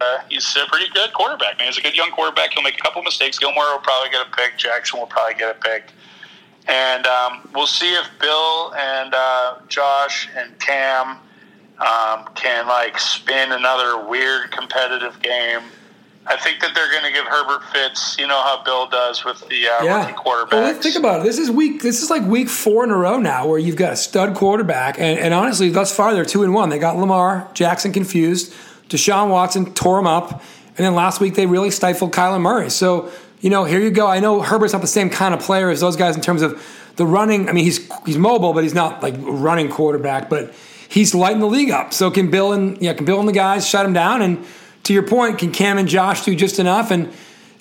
[0.01, 1.59] Uh, he's a pretty good quarterback.
[1.59, 2.53] Man, he's a good young quarterback.
[2.55, 3.37] He'll make a couple mistakes.
[3.39, 4.57] Gilmore will probably get a pick.
[4.57, 5.91] Jackson will probably get a pick.
[6.69, 11.17] And um, we'll see if Bill and uh, Josh and Cam
[11.81, 15.61] um, can like spin another weird competitive game.
[16.27, 18.19] I think that they're going to give Herbert fits.
[18.19, 20.01] You know how Bill does with the uh, Yeah.
[20.07, 20.53] rookie quarterbacks.
[20.53, 21.25] Well, think about it.
[21.25, 21.81] This is week.
[21.81, 24.99] This is like week four in a row now, where you've got a stud quarterback,
[24.99, 26.69] and, and honestly, thus far they're two and one.
[26.69, 28.53] They got Lamar Jackson confused.
[28.91, 32.71] Deshaun Watson tore him up, and then last week they really stifled Kyler Murray.
[32.71, 33.11] So
[33.41, 34.07] you know, here you go.
[34.07, 36.61] I know Herbert's not the same kind of player as those guys in terms of
[36.97, 37.49] the running.
[37.49, 40.29] I mean, he's he's mobile, but he's not like running quarterback.
[40.29, 40.53] But
[40.89, 41.93] he's lighting the league up.
[41.93, 44.23] So can Bill and yeah, can Bill and the guys shut him down?
[44.23, 44.45] And
[44.85, 46.91] to your point, can Cam and Josh do just enough?
[46.91, 47.13] And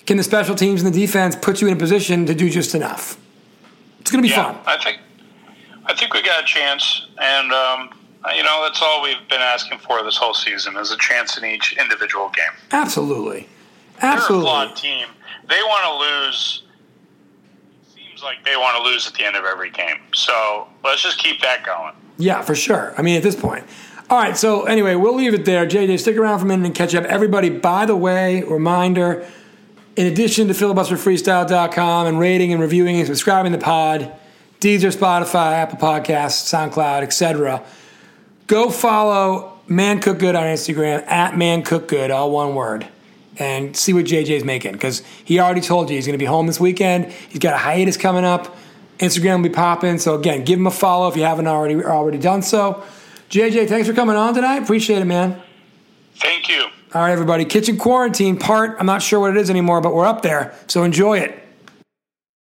[0.06, 2.74] can the special teams and the defense put you in a position to do just
[2.74, 3.20] enough?
[4.00, 4.58] It's going to be yeah, fun.
[4.66, 5.00] I think
[5.84, 7.90] I think we got a chance, and um,
[8.34, 11.44] you know that's all we've been asking for this whole season is a chance in
[11.44, 12.58] each individual game.
[12.72, 13.48] Absolutely,
[14.00, 14.44] They're a absolutely.
[14.44, 15.06] flawed team.
[15.48, 16.62] They want to lose.
[17.94, 19.98] Seems like they want to lose at the end of every game.
[20.14, 21.94] So let's just keep that going.
[22.18, 22.92] Yeah, for sure.
[22.98, 23.64] I mean, at this point.
[24.10, 25.66] All right, so anyway, we'll leave it there.
[25.66, 27.04] JJ, stick around for a minute and catch up.
[27.04, 29.26] Everybody, by the way, reminder
[29.96, 34.12] in addition to filibusterfreestyle.com and rating and reviewing and subscribing to the pod,
[34.60, 37.64] Deezer, Spotify, Apple Podcasts, SoundCloud, etc.,
[38.46, 42.86] go follow Man Cook Good on Instagram at Man Cook Good, all one word,
[43.38, 46.46] and see what JJ's making because he already told you he's going to be home
[46.46, 47.06] this weekend.
[47.06, 48.56] He's got a hiatus coming up.
[48.98, 49.98] Instagram will be popping.
[49.98, 52.84] So again, give him a follow if you haven't already already done so.
[53.30, 54.62] JJ, thanks for coming on tonight.
[54.62, 55.40] Appreciate it, man.
[56.16, 56.66] Thank you.
[56.94, 57.44] All right, everybody.
[57.44, 58.76] Kitchen quarantine part.
[58.80, 60.54] I'm not sure what it is anymore, but we're up there.
[60.66, 61.47] So enjoy it.